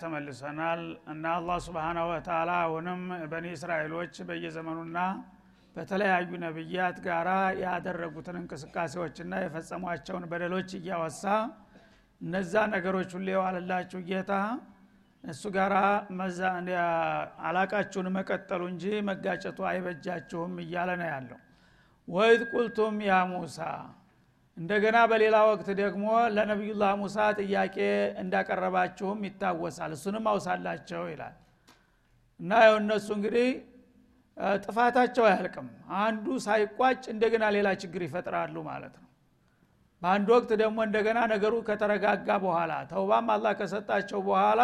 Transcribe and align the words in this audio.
ተመልሰናል 0.00 0.82
እና 1.12 1.24
አላህ 1.38 1.58
ስብሓናሁ 1.66 2.04
ወተላ 2.12 2.50
አሁንም 2.64 3.00
በኒ 3.32 3.46
እስራኤሎች 3.56 4.14
በየዘመኑና 4.28 4.98
በተለያዩ 5.76 6.30
ነቢያት 6.44 6.96
ጋራ 7.06 7.30
ያደረጉትን 7.62 8.36
እንቅስቃሴዎችና 8.40 9.32
የፈጸሟቸውን 9.42 10.24
በደሎች 10.32 10.70
እያወሳ 10.78 11.24
እነዛ 12.20 12.54
ነገሮች 12.74 13.10
ሁሌ 13.16 13.28
የዋለላችሁ 13.34 14.00
ጌታ 14.08 14.32
እሱ 15.24 15.42
ጋር 15.56 15.72
አላቃችሁን 17.46 18.08
መቀጠሉ 18.16 18.62
እንጂ 18.72 18.84
መጋጨቱ 19.08 19.58
አይበጃችሁም 19.70 20.54
እያለ 20.64 20.90
ነው 21.00 21.08
ያለው። 21.12 21.38
ወይት 22.08 22.42
ቁልቱም 22.52 22.96
ያ 23.06 23.18
ሙሳ 23.30 23.58
እንደገና 24.56 24.96
በሌላ 25.10 25.36
ወቅት 25.48 25.68
ደግሞ 25.80 26.04
ለነቢዩላህ 26.34 26.90
ሙሳ 27.00 27.16
ጥያቄ 27.40 27.76
እንዳቀረባችሁም 28.22 29.22
ይታወሳል። 29.28 29.92
እሱንም 29.96 30.26
አውሳላቸው 30.32 31.02
ይላል። 31.12 31.34
እና 32.40 32.52
ያው 32.66 32.74
እነሱ 32.80 33.08
እንግዲህ 33.16 33.48
ጥፋታቸው 34.60 35.24
አያልቅም። 35.26 35.66
አንዱ 36.00 36.26
ሳይቋጭ 36.44 37.02
እንደገና 37.12 37.44
ሌላ 37.56 37.68
ችግር 37.82 38.02
ይፈጥራሉ 38.06 38.56
ማለት 38.70 38.94
ነው። 38.96 39.10
በአንድ 40.02 40.28
ወቅት 40.34 40.50
ደግሞ 40.62 40.78
እንደገና 40.86 41.18
ነገሩ 41.32 41.54
ከተረጋጋ 41.68 42.28
በኋላ 42.42 42.72
ተውባም 42.90 43.28
አላህ 43.34 43.52
ከሰጣቸው 43.60 44.20
በኋላ 44.26 44.62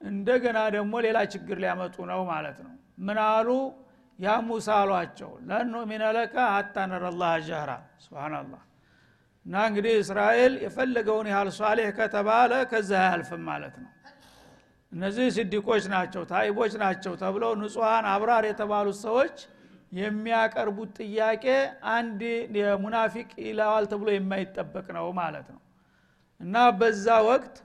እንደገና 0.00 0.58
ደግሞ 0.74 0.94
ሌላ 1.06 1.18
ችግር 1.32 1.56
ሊያመጡ 1.62 1.96
ነው 2.10 2.20
ማለት 2.32 2.58
ነው። 2.66 2.74
ምን 3.06 3.18
አሉ? 3.28 3.48
ያ 4.18 4.30
ሙሳ 4.46 4.68
አሏቸው 4.80 5.30
ለኑእሚነ 5.48 6.04
ለከ 6.16 6.34
ሀታ 6.54 6.76
ነረላህ 6.90 7.32
ጀህራ 7.46 7.72
ስብናላህ 8.04 8.62
እና 9.48 9.58
እንግዲህ 9.68 9.94
እስራኤል 10.00 10.54
የፈለገውን 10.62 11.26
ያህል 11.30 11.48
ሷሌህ 11.56 11.86
ከተባለ 11.98 12.52
ከዛ 12.70 12.90
አያልፍም 13.02 13.42
ማለት 13.48 13.76
ነው። 13.82 13.90
እነዚህ 14.92 15.26
ስዲቆች 15.36 15.84
ናቸው 15.92 16.22
ታይቦች 16.30 16.74
ናቸው 16.82 17.12
ተብለው 17.22 17.52
ንጹሐን 17.60 18.06
አብራር 18.12 18.44
የተባሉት 18.48 18.98
ሰዎች 19.04 19.36
የሚያቀርቡት 19.98 20.90
ጥያቄ 21.00 21.44
አንድ 21.94 22.20
ሙናፊቅ 22.82 23.28
ይለዋል 23.46 23.84
ተብሎ 23.92 24.08
የማይጠበቅ 24.14 24.86
ነው 24.98 25.06
ማለት 25.20 25.46
ነው። 25.54 25.60
እና 26.40 26.56
በዛ 26.80 27.06
ወቅት 27.28 27.56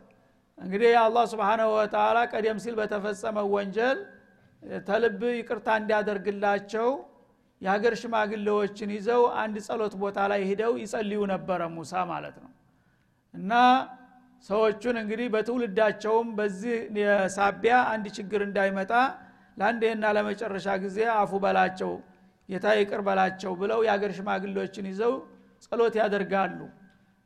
እንግዲህ 0.58 0.94
አላህ 1.04 1.24
ስብንሁ 1.32 1.70
ወተላ 1.78 2.18
ቀደም 2.32 2.58
ሲል 2.64 2.76
በተፈጸመ 2.80 3.38
ወንጀል 3.54 4.00
ተልብ 4.88 5.22
ይቅርታ 5.38 5.68
እንዲያደርግላቸው 5.82 6.90
የሀገር 7.64 7.94
ሽማግሌዎችን 8.02 8.90
ይዘው 8.96 9.22
አንድ 9.42 9.56
ጸሎት 9.68 9.94
ቦታ 10.02 10.20
ላይ 10.32 10.42
ሂደው 10.50 10.74
ይጸልዩ 10.82 11.22
ነበረ 11.34 11.62
ሙሳ 11.76 11.94
ማለት 12.12 12.36
ነው። 12.44 12.52
እና 13.34 13.52
ሰዎቹን 14.46 14.96
እንግዲህ 15.02 15.28
በትውልዳቸውም 15.34 16.30
በዚህ 16.38 16.76
ሳቢያ 17.36 17.76
አንድ 17.92 18.06
ችግር 18.18 18.42
እንዳይመጣ 18.48 18.92
ለአንዴና 19.58 20.06
ለመጨረሻ 20.18 20.68
ጊዜ 20.84 21.00
አፉ 21.16 21.32
በላቸው 21.44 21.92
ጌታ 22.50 22.68
ይቅር 22.80 23.02
በላቸው 23.08 23.52
ብለው 23.62 23.80
የአገር 23.86 24.12
ሽማግሌዎችን 24.18 24.88
ይዘው 24.92 25.14
ጸሎት 25.66 25.96
ያደርጋሉ። 26.02 26.60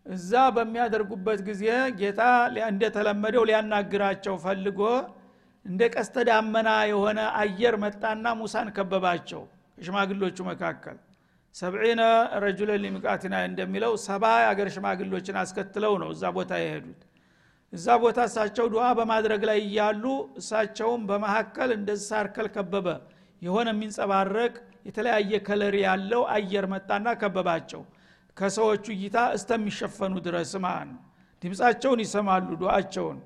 እዛ 0.05 0.31
በሚያደርጉበት 0.55 1.39
ጊዜ 1.47 1.63
ጌታ 1.99 2.21
እንደተለመደው 2.69 3.43
ሊያናግራቸው 3.49 4.35
ፈልጎ 4.45 4.81
እንደ 5.65 5.83
ቀስተ 5.95 6.17
ዳመና 6.29 6.69
የሆነ 6.91 7.19
አየር 7.41 7.75
መጣና 7.83 8.27
ሙሳን 8.41 8.67
ከበባቸው 8.77 9.41
ከሽማግሎቹ 9.77 10.37
መካከል 10.47 10.97
ሰብዒነ 11.55 12.01
ረጁለን 12.43 12.79
ሊሚቃቲና 12.85 13.35
እንደሚለው 13.49 13.93
ሰባ 14.05 14.23
የአገር 14.41 14.67
ሽማግሎችን 14.75 15.37
አስከትለው 15.41 15.93
ነው 16.01 16.09
እዛ 16.15 16.23
ቦታ 16.37 16.51
የሄዱት። 16.61 17.01
እዛ 17.73 17.87
ቦታ 18.03 18.19
እሳቸው 18.29 18.65
ዱዓ 18.73 18.85
በማድረግ 18.97 19.41
ላይ 19.49 19.59
እያሉ 19.65 20.03
እሳቸውም 20.41 21.01
በመካከል 21.09 21.69
እንደዚህ 21.77 22.05
ሳርከል 22.11 22.47
ከበበ 22.55 22.87
የሆነ 23.41 23.67
የሚንጸባረቅ 23.73 24.53
የተለያየ 24.87 25.39
ከለር 25.47 25.75
ያለው 25.85 26.21
አየር 26.35 26.65
መጣና 26.73 27.07
ከበባቸው። 27.21 27.81
ከሰዎቹ 28.37 28.85
እይታ 28.95 29.17
እስተሚሸፈኑ 29.37 30.13
ድረስ 30.27 30.51
ነው 30.61 30.97
ድምፃቸውን 31.43 32.01
ይሰማሉ 32.05 32.49
ዱዓቸውን። 32.61 33.19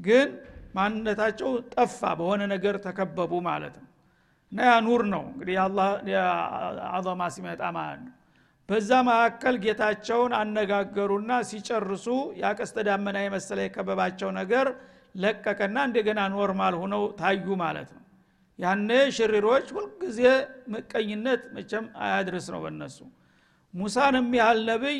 ግን 0.00 0.28
ማንነታቸው 0.76 1.50
ጠፋ 1.74 2.00
በሆነ 2.18 2.42
ነገር 2.52 2.74
ተከበቡ 2.84 3.32
ማለት 3.48 3.74
ነው 3.80 3.86
እና 4.52 4.60
ያ 4.66 4.74
نور 4.86 5.02
ነው። 5.12 5.22
እንግዲህ 5.30 5.56
አላህ 5.60 7.28
ሲመጣ 7.34 7.62
ማለት 7.76 8.00
ነው። 8.06 8.14
በዛ 8.68 8.90
መካከል 9.08 9.54
ጌታቸውን 9.62 10.32
አነጋገሩና 10.38 11.30
ሲጨርሱ 11.48 12.06
ያቀስተ 12.42 12.84
ዳመና 12.88 13.16
የመሰለ 13.24 13.58
የከበባቸው 13.64 14.30
ነገር 14.38 14.66
ለቀቀና 15.14 15.78
እንደገና 15.88 16.20
normal 16.34 16.74
ሁነው 16.82 17.02
ታዩ 17.18 17.46
ማለት 17.62 17.88
ነው። 17.94 18.04
ያኔ 18.58 18.88
ሽሪሮች 19.16 19.66
ሁልጊዜ 19.76 20.20
ምቀኝነት 20.72 21.42
መቸም 21.56 21.84
አያድርስ 22.04 22.46
ነው 22.54 22.60
በነሱ 22.64 22.98
ሙሳንም 23.74 24.28
ያህል 24.38 24.60
ነቢይ 24.70 24.98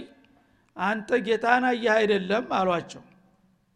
አንተ 0.76 1.10
ጌታን 1.26 1.64
አየህ 1.70 1.92
አይደለም 1.96 2.44
አሏቸው። 2.58 3.02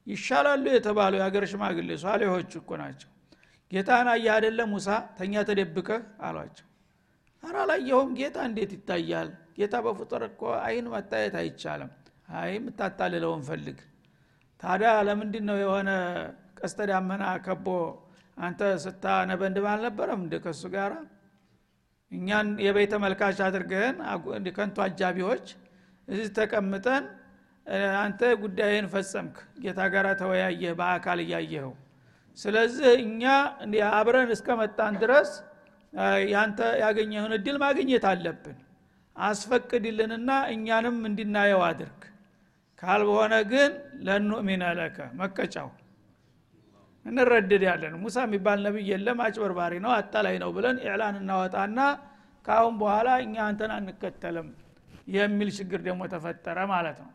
ይሻላሉ 0.07 0.65
የተባሉ 0.75 1.15
የሀገር 1.19 1.45
ሽማግሌ 1.51 1.91
ሷሌሆች 2.03 2.51
እኮ 2.61 2.71
ናቸው 2.83 3.11
ጌታን 3.75 4.09
አየህ 4.11 4.31
አይደለም 4.35 4.69
ሙሳ? 4.73 4.89
ተኛ 5.19 5.35
ተደብቀህ 5.49 6.03
አሏቸው። 6.27 6.67
አራ 7.43 7.57
አላየሁም። 7.65 8.11
ጌታ 8.19 8.37
እንዴት 8.49 8.73
ይታያል? 8.77 9.29
ጌታ 9.59 9.75
በፍጡር 9.85 10.23
እኮ 10.29 10.43
አይን 10.65 10.87
መታየት 10.93 11.35
አይቻልም። 11.41 11.91
አይ 12.34 12.51
የምታታልለውን 12.57 13.43
ፈልግ። 13.49 13.79
ታዲያ 14.63 14.91
ለምንድን 15.09 15.45
ነው 15.49 15.57
የሆነ 15.63 15.91
ቀስተ 16.59 16.79
ዳመና 16.91 17.25
ከቦ 17.47 17.67
አንተ 18.37 18.61
ስታነበንድብ 18.84 19.67
አልነበረም 19.73 20.21
እንደ 20.25 20.34
ከሱ 20.45 20.63
ጋር 20.75 20.93
እኛን 22.13 22.49
የቤተ 22.65 22.95
መልካች 23.05 23.39
አድርገህን 23.47 23.97
ከንቱ 24.57 24.79
አጃቢዎች 24.87 25.47
እዚህ 26.09 26.29
ተቀምጠን 26.39 27.05
አንተ 28.01 28.21
ጉዳይህን 28.43 28.89
ፈጸምክ። 28.93 29.37
ጌታ 29.63 29.81
ጋር 29.95 30.07
ተወያየህ 30.21 30.75
በአካል 30.81 31.21
እያየኸው 31.25 31.73
ስለዚህ 32.39 32.87
እኛ 33.03 33.22
አብረን 33.93 34.31
እስከመጣን 34.37 34.95
ድረስ 35.03 35.31
ያንተ 36.33 36.61
ያገኘህን 36.83 37.33
እድል 37.37 37.56
ማግኘት 37.65 38.05
አለብን። 38.11 38.56
አስፈቅድልንና 39.17 40.31
እኛንም 40.55 40.97
እንድናየው 41.09 41.62
አድርግ። 41.69 42.00
ካልበሆነ 42.83 43.34
ግን 43.53 43.72
ለኑእሚነ 44.06 44.65
ለከ 44.78 44.99
መቀጫው። 45.21 45.69
እንረድድ 47.06 47.62
ያለን 47.69 47.95
ሙሳ 48.03 48.17
የሚባል 48.27 48.59
ነቢይ 48.66 48.87
የለም 48.91 49.19
አጭበርባሪ 49.25 49.72
ነው 49.84 49.91
አጣላይ 49.97 50.37
ነው 50.43 50.51
ብለን 50.56 50.77
ኢዕላን 50.84 51.16
እናወጣና 51.21 51.78
ከአሁን 52.45 52.75
በኋላ 52.81 53.09
እኛ 53.25 53.34
አንተን 53.49 53.72
አንከተልም 53.77 54.49
የሚል 55.15 55.49
ችግር 55.59 55.81
ደግሞ 55.87 56.03
ተፈጠረ 56.12 56.59
ማለት 56.72 56.99
ነው 57.03 57.11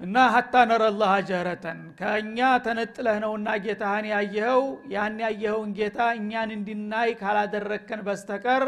እና 0.00 0.16
ሀታ 0.34 0.54
ነረላህ 0.68 1.12
ጀህረተን 1.28 1.80
ከእኛ 1.98 2.38
ተነጥለህ 2.64 3.16
ነውና 3.24 3.48
ጌታህን 3.64 4.06
ያየኸው 4.10 4.62
ያን 4.94 5.18
ያየኸውን 5.24 5.70
ጌታ 5.78 5.98
እኛን 6.18 6.50
እንድናይ 6.56 7.10
ካላደረግከን 7.20 8.00
በስተቀር 8.08 8.64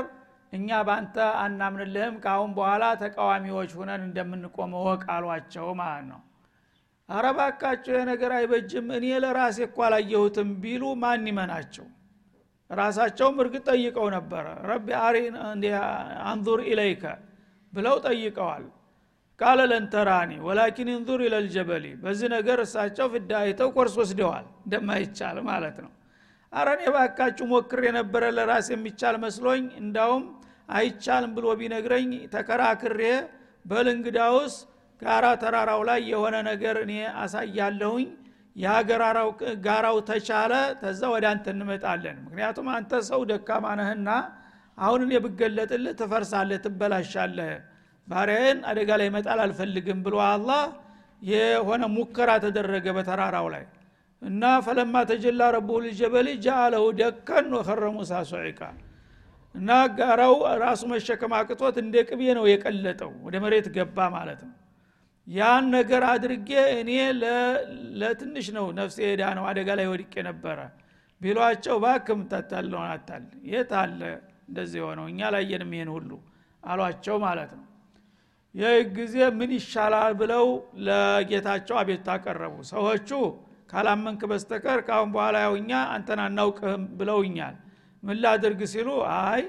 እኛ 0.53 0.69
በአንተ 0.87 1.17
አናምንልህም 1.43 2.15
ከአሁን 2.25 2.53
በኋላ 2.59 2.85
ተቃዋሚዎች 3.03 3.71
ሁነን 3.79 4.05
እንደምንቆመ 4.07 4.73
ወቅ 4.87 5.03
ማለት 5.81 6.07
ነው። 6.11 6.21
አረባካቸው 7.09 7.95
የነገር 7.97 8.33
አይበጅም 8.39 8.87
እኔ 8.97 9.07
ለራሴ 9.25 9.59
እኳ 9.67 9.79
አላየሁትም 9.89 10.49
ቢሉ 10.63 10.85
ማን 11.03 11.27
ይመናቸው? 11.31 11.87
ራሳቸውም 12.71 13.37
እርግጥ 13.43 13.67
ጠይቀው 13.71 14.07
ነበረ። 14.17 14.47
رب 14.71 14.89
أرني 15.03 15.17
أنظر 16.27 16.61
إليك 16.71 17.05
ብለው 17.73 17.97
ጠይቀዋል 18.07 18.65
قال 19.41 19.61
لن 19.71 19.91
تراني 19.91 20.33
ولكن 20.47 20.89
انظر 20.93 21.21
إلى 21.27 21.47
الجبل 21.47 21.87
በዚህ 22.03 22.29
ነገር 22.35 22.59
እሳቸው 22.65 23.07
ፍዳ 23.15 23.31
አይተው 23.43 23.69
ኮርስ 23.75 23.95
ወስደዋል። 24.01 24.47
እንደማይቻል 24.63 25.39
ማለት 25.49 25.77
ነው። 25.85 25.91
አረኔ 26.53 26.83
ባካችሁ 26.95 27.47
ሞክር 27.51 27.81
የነበረ 27.87 28.25
ለራስ 28.37 28.67
የሚቻል 28.73 29.17
መስሎኝ 29.25 29.65
እንዳውም 29.83 30.25
አይቻልም 30.73 31.33
ብሎ 31.37 31.47
ቢነግረኝ 31.61 32.13
ተከራክሬ 32.33 33.01
በል 33.65 33.89
ጋራ 35.03 35.27
ተራራው 35.41 35.81
ላይ 35.89 36.01
የሆነ 36.11 36.37
ነገር 36.49 36.77
እኔ 36.85 36.93
አሳያለሁኝ። 37.23 38.09
ጋራው 39.67 39.97
ተቻለ 40.09 40.53
ተዛ 40.81 41.01
ወደ 41.15 41.25
አንተ 41.33 41.47
እንመጣለን። 41.55 42.17
ምክንያቱም 42.27 42.69
አንተ 42.77 43.01
ሰው 43.09 43.21
ደካማ 43.31 43.75
ነህና 43.81 44.09
አሁን 44.79 45.01
እኔ 45.07 45.13
ብገለጥልህ 45.25 45.95
ትፈርሳለህ 46.01 46.59
ትበላሻለህ 46.65 47.51
ባሪያዬን 48.09 48.59
አደጋ 48.71 48.91
ላይ 49.01 49.09
መጣል 49.15 49.39
አልፈልግም 49.45 50.01
ብሎ 50.07 50.17
አላህ 50.27 50.63
የሆነ 51.23 51.83
ሙከራ 51.95 52.31
ተደረገ 52.45 52.87
በተራራው 52.97 53.47
ላይ። 53.55 53.65
እና 54.23 54.43
ፈለማ 54.67 54.95
ተጀላ 55.11 55.43
ረቡሁ 55.57 55.79
ልጀበል 55.87 56.29
ጃአለሁ 56.45 56.85
ደከን 57.01 57.49
ወኸረ 57.57 57.89
ሙሳ 57.97 58.13
ሶዒቃ 58.31 58.61
እና 59.55 59.71
ጋራው 59.99 60.35
ራሱ 60.63 60.83
መሸከም 60.93 61.33
አቅቶት 61.39 61.77
እንደ 61.83 61.97
ቅቤ 62.09 62.23
ነው 62.39 62.45
የቀለጠው 62.51 63.13
ወደ 63.27 63.37
መሬት 63.45 63.67
ገባ 63.77 63.99
ማለት 64.17 64.41
ነው። 64.47 64.55
ያን 65.27 65.65
ነገር 65.75 66.03
አድርጌ 66.11 66.51
እኔ 66.81 66.91
ለትንሽ 68.01 68.49
ነው 68.57 68.67
ነፍሴ 68.79 68.99
ሄዳ 69.09 69.23
ነው 69.39 69.45
አደጋ 69.51 69.69
ላይ 69.79 69.87
ወድቄ 69.93 70.15
ነበረ 70.29 70.59
ቢሏቸው 71.21 71.77
ባክም 71.85 72.21
ታታለውን 72.31 72.91
አታል 72.95 73.25
የት 73.51 73.71
አለ 73.81 74.01
እንደዚህ 74.49 74.79
የሆነው? 74.81 75.07
እኛ 75.13 75.21
ላየንም 75.35 75.73
ይሄን 75.77 75.91
ሁሉ 75.95 76.11
አሏቸው 76.63 77.17
ማለት 77.25 77.51
ነው 77.59 77.65
ይህ 78.57 78.77
ጊዜ 78.97 79.17
ምን 79.39 79.51
ይሻላል 79.57 80.13
ብለው 80.21 80.47
ለጌታቸው 80.87 81.77
አቤቱታ 81.81 82.09
አቀረቡ። 82.15 82.55
ሰዎቹ 82.71 83.11
ካላመንክ 83.71 84.21
በስተቀር 84.31 84.81
ካሁን 84.87 85.11
በኋላ 85.15 85.37
ያው 85.45 85.55
አንተን 85.89 86.21
አናውቅህም 86.25 86.85
ብለውኛል። 86.99 87.57
ምን 88.03 88.17
ላድርግ 88.23 88.61
ሲሉ 88.73 88.89
አይ 89.17 89.43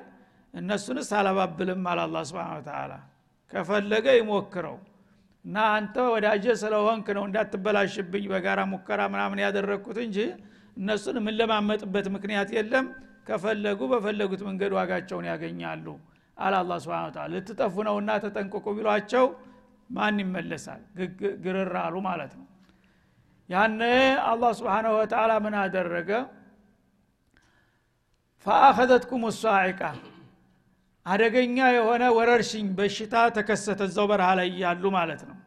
እነሱንስ 0.53 1.09
አላባብልም 1.17 1.85
አለ 1.91 1.99
አላ 2.05 2.23
ስብን 2.29 2.93
ከፈለገ 3.51 4.07
ይሞክረው። 4.17 4.77
እና 5.45 5.57
አንተ 5.75 5.95
ወዳጀ 6.13 6.45
ስለሆንክ 6.61 7.07
ነው 7.17 7.23
እንዳትበላሽብኝ 7.27 8.25
በጋራ 8.31 8.59
ሙከራ 8.71 9.01
ምናምን 9.13 9.39
ያደረግኩት 9.43 9.97
እንጂ 10.05 10.17
እነሱን 10.77 11.17
የምንለማመጥበት 11.19 12.07
ምክንያት 12.15 12.49
የለም። 12.57 12.87
ከፈለጉ 13.27 13.79
በፈለጉት 13.91 14.41
መንገድ 14.47 14.71
ዋጋቸውን 14.77 15.25
ያገኛሉ 15.31 15.85
አለ 16.37 16.53
አላ 16.59 16.73
ስብን 16.81 17.11
ታላ 17.15 17.25
ልትጠፉ 17.33 17.75
ነውና 17.87 18.09
ተጠንቅቁ 18.23 18.65
ቢሏቸው 18.77 19.25
ማን 19.89 20.17
ይመለሳል? 20.23 20.81
ግርር 21.43 21.73
አሉ 21.83 21.95
ማለት 22.07 22.33
ነው። 22.39 22.45
ያነ 23.49 23.81
አላህ 24.29 24.51
ስብሓናሁ 24.59 24.93
ወተላ 24.99 25.31
ምን 25.45 25.55
አደረገ? 25.61 26.09
ፈአኸዘትኩም 28.45 29.23
ሳዒቃ 29.37 29.81
አደገኛ 31.05 31.57
የሆነ 31.75 32.03
ወረርሽኝ 32.17 32.67
በሽታ 32.77 33.15
ተከሰተ 33.35 33.81
እዛው 33.89 34.05
በረሃ 34.11 34.29
ላይ 34.39 34.47
እያሉ 34.51 34.83
ማለት 34.97 35.21
ነው። 35.29 35.37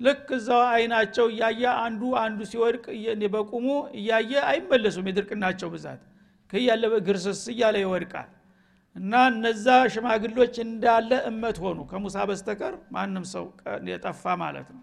ልክ 0.00 0.26
እዛው 0.36 0.62
አይናቸው 0.72 1.26
እያየ 1.32 1.62
አንዱ 1.84 2.02
አንዱ 2.22 2.40
ሲወድቅ 2.50 2.84
በቁሙ 3.34 3.66
እያየ 3.98 4.32
አይመለሱም 4.50 5.08
የድርቅናቸው 5.10 5.68
ብዛት። 5.74 6.02
ከያለ 6.52 6.84
ግርስስ 7.06 7.40
እያለ 7.52 7.76
ይወድቃል 7.82 8.28
እና 8.96 9.14
እነዛ 9.30 9.64
ሽማግሎች 9.92 10.54
እንዳለ 10.64 11.10
እመት 11.28 11.56
ሆኑ። 11.64 11.78
ከሙሳ 11.90 12.16
በስተቀር 12.28 12.74
ማንም 12.94 13.24
ሰው 13.32 13.44
የጠፋ 13.90 14.34
ማለት 14.42 14.68
ነው። 14.74 14.82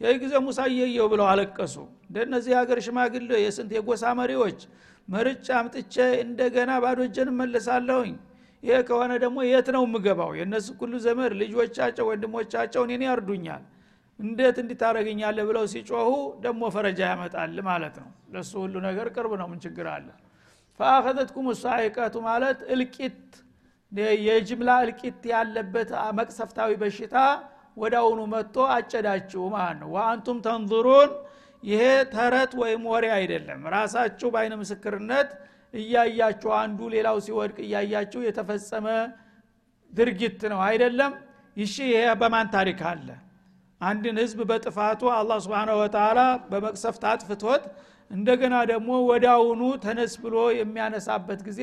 ይህ 0.00 0.16
ጊዜ 0.22 0.34
ሙሳ 0.44 0.58
እየየው 0.72 1.06
ብለው 1.12 1.26
አለቀሱ። 1.30 1.74
እንደነዚህ 2.08 2.52
ሀገር 2.58 2.78
ሽማግሌ 2.86 3.30
የስንት 3.44 3.70
የጎሳ 3.76 4.04
መሪዎች 4.20 4.60
መርጫ 5.08 5.48
አምጥቼ 5.60 5.94
እንደገና 6.24 6.70
ባዶ 6.84 6.98
እጀን 7.08 7.30
መለሳለሁኝ 7.40 8.14
ይሄ 8.62 8.76
ከሆነ 8.88 9.12
ደግሞ 9.24 9.38
የት 9.46 9.68
ነው 9.74 9.82
የምገባው? 9.86 10.30
የእነሱ 10.38 10.68
ሁሉ 10.80 10.94
ዘመድ 11.04 11.32
ልጆቻቸው 11.40 12.06
ወንድሞቻቸው 12.10 12.82
እኔን 12.86 13.02
ያርዱኛል። 13.08 13.64
እንዴት 14.20 14.56
እንዲታረገኛለ 14.62 15.38
ብለው 15.48 15.64
ሲጮሁ 15.72 16.08
ደግሞ 16.44 16.62
ፈረጃ 16.74 17.00
ያመጣል 17.10 17.58
ማለት 17.68 17.96
ነው። 18.02 18.08
ለሱ 18.32 18.52
ሁሉ 18.64 18.74
ነገር 18.88 19.06
ቅርብ 19.14 19.32
ነው። 19.40 19.46
ምን 19.52 19.60
ችግር 19.64 19.86
አለ 19.92 20.08
ፈአኸዘትኩም 20.80 21.46
ሳይቀቱ 21.62 22.16
ማለት 22.26 22.58
እልቂት። 22.72 23.20
የጅምላ 24.22 24.70
እልቂት 24.84 25.22
ያለበት 25.32 25.90
መቅሰፍታዊ 26.18 26.70
በሽታ 26.80 27.16
ወዳውኑ 27.76 28.20
መጥቶ 28.32 28.56
አጨዳችሁ 28.74 29.42
ማለት 29.54 29.78
ነው። 29.82 29.90
ወአንቱም 29.94 30.38
ተንظሩን 30.46 31.10
ይሄ 31.62 31.82
ተረት 32.12 32.52
ወይም 32.60 32.82
ወሬ 32.90 33.04
አይደለም። 33.16 33.60
ራሳችሁ 33.74 34.28
በአይነ 34.34 34.54
ምስክርነት 34.60 35.30
እያያችሁ 35.74 36.50
አንዱ 36.60 36.80
ሌላው 36.94 37.16
ሲወድቅ 37.24 37.56
እያያችሁ 37.66 38.20
የተፈጸመ 38.26 38.86
ድርጊት 39.92 40.40
ነው። 40.52 40.60
አይደለም? 40.66 41.12
ይሺ 41.56 41.76
ይሄ 41.90 42.04
በማን 42.20 42.48
ታሪክ 42.54 42.80
አለ? 42.90 43.08
አንድን 43.80 44.16
ህዝብ 44.22 44.38
በጥፋቱ 44.50 45.00
አላህ 45.16 45.38
ስብን 45.44 45.70
ወተላ 45.80 46.20
በመቅሰፍት 46.50 47.02
አጥፍቶት 47.10 47.64
እንደገና 48.10 48.54
ደግሞ 48.70 48.90
ወዳውኑ 49.08 49.62
ተነስ 49.82 50.12
ብሎ 50.22 50.36
የሚያነሳበት 50.58 51.40
ጊዜ 51.48 51.62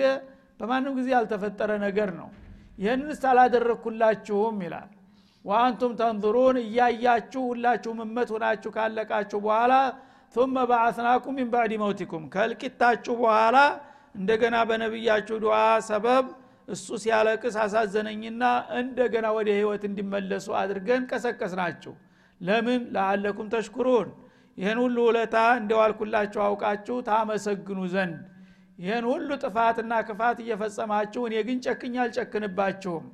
በማንም 0.59 0.93
ጊዜ 0.99 1.07
ያልተፈጠረ 1.15 1.71
ነገር 1.85 2.09
ነው። 2.19 2.27
ይህንስ 2.79 3.21
አላደረግኩላችሁም 3.29 4.57
ይላል። 4.65 4.89
ወአንቱም 5.45 5.91
ተንظሩን 5.99 6.57
እያያችሁ 6.63 7.41
ሁላችሁም 7.49 7.99
እመት 8.05 8.29
ሆናችሁ 8.35 8.69
ካለቃችሁ 8.77 9.39
በኋላ 9.45 9.73
ثመ 10.35 10.55
በአስናኩም 10.69 11.35
ሚን 11.39 11.49
ባዕድ 11.53 11.73
መውቲኩም 11.83 12.23
ከእልቂታችሁ 12.33 13.13
በኋላ 13.21 13.57
እንደገና 14.15 14.55
በነብያችሁ 14.69 15.35
ዱዓ 15.43 15.57
ሰበብ 15.87 16.25
እሱ 16.67 16.87
ሲያለቅስ 17.01 17.55
አሳዘነኝና 17.63 18.43
እንደገና 18.79 19.25
ወደ 19.37 19.49
ህይወት 19.57 19.83
እንዲመለሱ 19.89 20.47
አድርገን 20.61 21.01
ቀሰቀስ 21.11 21.53
ናቸው 21.61 21.93
ለምን? 22.41 22.81
ለአለኩም 22.95 23.47
ተሽኩሩን። 23.53 24.07
ይህን 24.57 24.77
ሁሉ 24.83 24.97
ውለታ 25.07 25.35
እንደዋልኩላችሁ 25.59 26.41
አውቃችሁ 26.45 26.97
ታመሰግኑ 27.07 27.79
ዘንድ። 27.93 28.19
ይህን 28.79 29.05
ሁሉ 29.09 29.29
ጥፋትና 29.43 29.93
ክፋት 30.07 30.37
እየፈጸማችሁ 30.43 31.21
እኔ 31.27 31.35
ግን 31.47 31.57
ጨክኝ 31.65 31.95
አልጨክንባችሁም። 32.03 33.05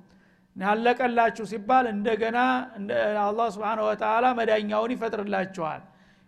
ያለቀላችሁ 0.56 1.46
ሲባል 1.52 1.86
እንደገና 1.94 2.38
አላህ 3.26 3.48
ስብን 3.56 3.80
ወተላ 3.86 4.26
መዳኛውን 4.40 4.94
ይፈጥርላችኋል። 4.96 5.82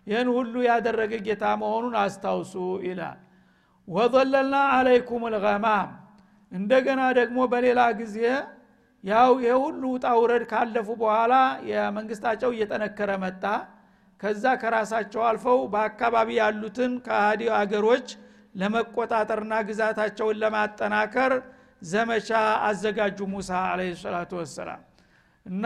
ይህን 0.08 0.30
ሁሉ 0.36 0.54
ያደረገ 0.68 1.14
ጌታ 1.28 1.44
መሆኑን 1.62 1.96
አስታውሱ 2.02 2.54
ይላል። 2.88 3.20
ወዘለልና 3.88 4.56
አለይኩም 4.76 5.24
ልገማም 5.34 5.90
እንደገና 6.52 7.02
ደግሞ 7.20 7.38
በሌላ 7.52 7.82
ጊዜ 8.00 8.18
ያው 9.04 9.32
ይህ 9.44 9.56
ሁሉ 9.64 9.82
ውጣ 9.94 10.08
ውረድ 10.20 10.44
ካለፉ 10.52 10.90
በኋላ 11.02 11.34
የመንግስታቸው 11.70 12.52
እየጠነከረ 12.56 13.12
መጣ 13.24 13.44
ከዛ 14.24 14.44
ከራሳቸው 14.60 15.22
አልፈው 15.30 15.60
በአካባቢ 15.72 16.30
ያሉትን 16.40 16.92
ከሃዲ 17.06 17.42
አገሮች 17.58 18.08
ለመቆጣጠርና 18.56 19.54
ግዛታቸውን 19.68 20.40
ለማጠናከር 20.44 21.34
ዘመቻ 21.86 22.30
አዘጋጁ 22.68 23.20
ሙሳ 23.32 23.52
አለ 23.70 23.82
ሰላቱ 24.04 24.32
ወሰላም። 24.40 24.82
እና 25.46 25.66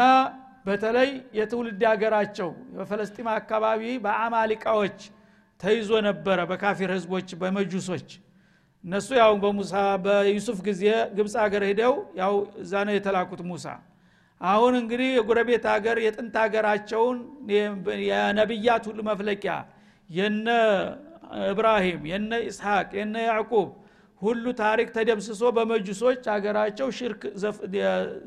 በተለይ 0.65 1.09
የትውልድ 1.37 1.81
ሀገራቸው 1.91 2.49
በፈለስጢም 2.73 3.27
አካባቢ 3.35 3.81
በአማሊቃዎች 4.05 4.97
ተይዞ 5.59 5.91
ነበረ 6.07 6.39
በካፊር 6.49 6.89
ህዝቦች 6.95 7.29
በመጁሶች። 7.41 8.09
እነሱ 8.83 9.09
ያው 9.19 9.31
በሙሳ 9.43 9.73
በዩሱፍ 10.03 10.57
ጊዜ 10.67 10.83
ግብፅ 11.15 11.35
ሀገር 11.43 11.63
ሂደው 11.69 11.93
ያው 12.19 12.33
እዛ 12.61 12.73
ነው 12.87 12.93
የተላኩት 12.97 13.41
ሙሳ 13.49 13.65
አሁን 14.41 14.73
እንግዲህ 14.79 15.09
የጎረቤት 15.13 15.65
ሀገር 15.71 15.97
የጥንት 16.03 16.35
ሀገራቸውን 16.41 17.17
የነቢያት 18.09 18.83
ሁሉ 18.89 18.99
መፍለቂያ 19.07 19.53
የነ 20.09 20.47
እብራሂም 21.47 22.01
የነ 22.11 22.31
ኢስሐቅ 22.47 22.89
የነ 22.99 23.15
ያዕቁብ 23.25 23.69
ሁሉ 24.21 24.45
ታሪክ 24.61 24.87
ተደምስሶ 24.95 25.41
በመጁሶች 25.57 26.21
ሀገራቸው 26.33 26.87
ሽርክ 26.97 27.23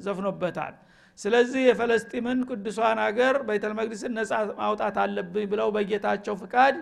ዘፍኖበታል። 0.04 0.74
ስለዚህ 1.18 1.62
የፈለስጢምን 1.66 2.38
ቅዱሷን 2.48 2.98
ሀገር 3.04 3.34
ቤተልመቅዲስን 3.48 4.12
ነፃ 4.18 4.30
ማውጣት 4.60 4.96
አለብኝ 5.02 5.46
ብለው 5.52 5.68
በጌታቸው 5.76 6.34
ፍቃድ 6.42 6.76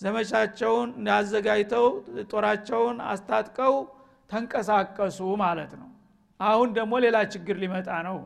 ዘመቻቸውን 0.00 0.90
አዘጋጅተው 1.14 1.86
ጦራቸውን 2.30 2.98
አስታጥቀው 3.10 3.74
ተንቀሳቀሱ 4.30 5.20
ማለት 5.42 5.72
ነው። 5.80 5.88
አሁን 6.40 6.68
ደግሞ 6.76 6.92
ሌላ 7.04 7.16
ችግር 7.32 7.56
ሊመጣ 7.62 7.88
ነው 8.06 8.18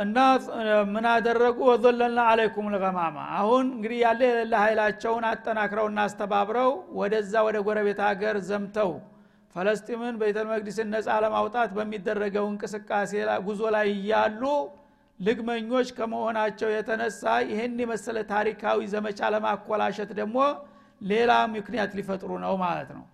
እና 0.00 0.16
ምን 0.92 1.06
አደረጉ? 1.12 1.58
ወዘለልና 1.68 2.20
አለይኩም 2.30 2.66
ልገማማ 2.74 3.16
አሁን 3.38 3.64
እንግዲህ 3.76 3.98
ያለ 4.04 4.20
የሌለ 4.28 4.54
ኃይላቸውን 4.62 5.24
አጠናክረውና 5.30 5.98
አስተባብረው 6.06 6.70
ወደዛ 7.00 7.34
ወደ 7.46 7.56
ጎረቤት 7.66 8.00
ሀገር 8.06 8.36
ዘምተው 8.48 8.90
ፈለስጢምን 9.54 10.14
ቤተልመቅዲስን 10.20 10.88
ነፃ 10.94 11.08
ለማውጣት 11.24 11.70
በሚደረገው 11.76 12.46
እንቅስቃሴ 12.50 13.12
ጉዞ 13.46 13.62
ላይ 13.76 13.88
እያሉ 13.94 14.42
ልግመኞች 15.20 15.88
ከመሆናቸው 15.98 16.68
የተነሳ 16.74 17.22
ይህን 17.50 17.78
የመሰለ 17.82 18.18
ታሪካዊ 18.32 18.88
ዘመቻ 18.94 19.30
ለማኮላሸት 19.34 20.10
ደግሞ 20.18 20.38
ሌላ 21.02 21.32
ምክንያት 21.54 21.94
ሊፈጥሩ 21.98 22.30
ነው 22.44 22.54
ማለት 22.64 22.90
ነው። 22.96 23.04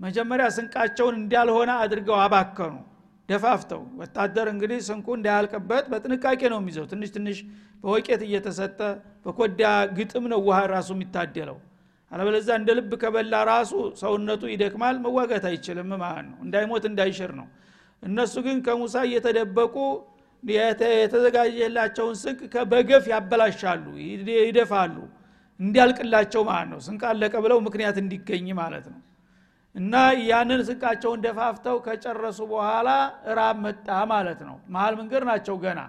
መጀመሪያ 0.00 0.46
ስንቃቸውን 0.56 1.14
እንዳልሆነ 1.20 1.70
አድርገው 1.82 2.18
አባከኑ 2.24 2.74
ደፋፍተው። 3.28 3.82
ወታደር 4.00 4.46
እንግዲህ 4.52 4.78
ስንቁ 4.86 5.06
እንዳያልቅበት 5.16 5.84
በጥንቃቄ 5.92 6.40
ነው 6.52 6.58
የሚይዘው። 6.60 6.86
ትንሽ 6.90 7.10
ትንሽ 7.14 7.38
በወቄት 7.84 8.22
እየተሰጠ 8.26 8.80
በኮዳ 9.24 9.62
ግጥም 9.96 10.24
ነው 10.32 10.40
ውሃ 10.48 10.58
ራሱ 10.72 10.88
የሚታደለው። 10.96 11.58
አለበለዛ 12.12 12.48
እንደ 12.60 12.70
ልብ 12.78 12.92
ከበላ 13.02 13.34
ራሱ 13.50 13.72
ሰውነቱ 14.00 14.42
ይደክማል 14.52 14.96
መዋጋት 15.04 15.44
አይችልም 15.50 15.90
ማለት 16.02 16.26
ነው። 16.30 16.38
እንዳይሞት 16.46 16.84
እንዳይሽር 16.90 17.32
ነው። 17.40 17.46
እነሱ 18.02 18.34
ግን 18.46 18.56
ከሙሳ 18.66 18.94
እየተደበቁ 19.08 19.76
የተዘጋጀላቸውን 20.42 22.16
ስንቅ 22.22 22.40
በገፍ 22.72 23.04
ያበላሻሉ 23.12 23.84
ይደፋሉ 24.42 24.96
እንዲያልቅላቸው 25.60 26.42
ማለት 26.48 26.68
ነው። 26.72 26.80
ስንቅ 26.86 27.02
አለቀ 27.10 27.34
ብለው 27.44 27.58
ምክንያት 27.66 27.96
እንዲገኝ 28.02 28.46
ማለት 28.60 28.86
ነው 28.92 29.00
እና 29.74 29.94
ያንን 30.24 30.60
ስንቃቸውን 30.66 31.20
ደፋፍተው 31.24 31.76
ከጨረሱ 31.86 32.40
በኋላ 32.50 32.88
እራብ 33.30 33.56
መጣ 33.64 33.88
ማለት 34.12 34.40
ነው። 34.48 34.56
መሀል 34.74 34.94
መንገድ 35.00 35.22
ናቸው 35.30 35.56
ገና። 35.64 35.80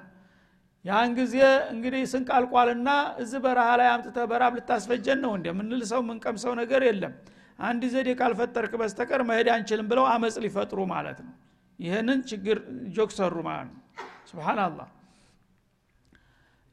ያን 0.85 1.11
ጊዜ 1.17 1.35
እንግዲህ 1.73 2.01
ስንቅ 2.11 2.29
አልቋልና 2.37 2.89
እዚህ 3.21 3.39
በረሃ 3.45 3.69
ላይ 3.79 3.87
አምጥተ 3.93 4.17
በራብ 4.31 4.53
ልታስፈጀን 4.57 5.19
ነው 5.25 5.31
እንደ 5.37 5.47
ምንል 5.57 5.81
ሰው 5.91 6.01
ምንቀምሰው 6.09 6.53
ነገር 6.61 6.81
የለም። 6.87 7.13
አንድ 7.59 7.83
ዘዴ 7.93 8.09
ካልፈጠርክ 8.19 8.73
በስተቀር 8.81 9.21
መሄድ 9.29 9.47
አንችልም 9.53 9.87
ብለው 9.91 10.05
አመፅ 10.11 10.35
ሊፈጥሩ 10.45 10.79
ማለት 10.91 11.19
ነው። 11.25 11.33
ይህንን 11.79 12.19
ችግር 12.29 12.57
ጆክ 12.95 13.11
ሰሩ 13.17 13.35
ማለት 13.47 13.69
ነው። 13.71 13.81
ስብናላህ 14.29 14.89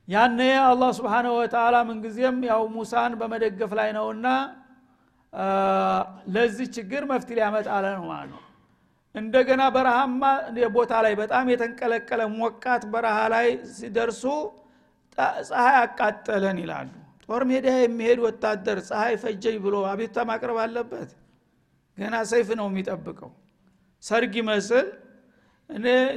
ያነ 0.09 0.41
አላህ 0.65 0.91
ስብሓንሁ 0.99 1.33
ወተላ 1.39 1.77
ምንጊዜም 1.89 2.39
ያው 2.49 2.63
ሙሳን 2.75 3.13
በመደገፍ 3.21 3.73
ላይ 3.79 3.91
ነውና 3.97 4.27
ለዚህ 6.33 6.67
ችግር 6.77 7.03
መፍትሄ 7.11 7.37
ሊያመጣለ 7.39 7.85
ነው 7.97 8.05
ማለት 8.11 8.31
ነው። 8.33 8.41
እንደገና 9.15 9.63
በረሃማ 9.75 10.23
ቦታ 10.75 10.93
ላይ 11.05 11.15
በጣም 11.21 11.47
የተንቀለቀለ 11.53 12.23
ሞቃት 12.35 12.83
በረሃ 12.93 13.19
ላይ 13.35 13.47
ሲደርሱ 13.77 14.23
ፀሐይ 15.49 15.77
አቃጠለን 15.81 16.59
ይላሉ። 16.63 16.91
ጦር 17.27 17.43
ሜዳ 17.51 17.67
የሚሄድ 17.79 18.21
ወታደር 18.25 18.79
ፀሐይ 18.89 19.15
ፈጀኝ 19.23 19.57
ብሎ 19.65 19.75
አቤቱታ 19.91 20.25
ማቅረብ 20.31 20.59
አለበት። 20.65 21.11
ገና 21.99 22.15
ሰይፍ 22.31 22.49
ነው 22.61 22.67
የሚጠብቀው። 22.71 23.31
ሰርግ 24.03 24.35
ይመስል 24.41 24.87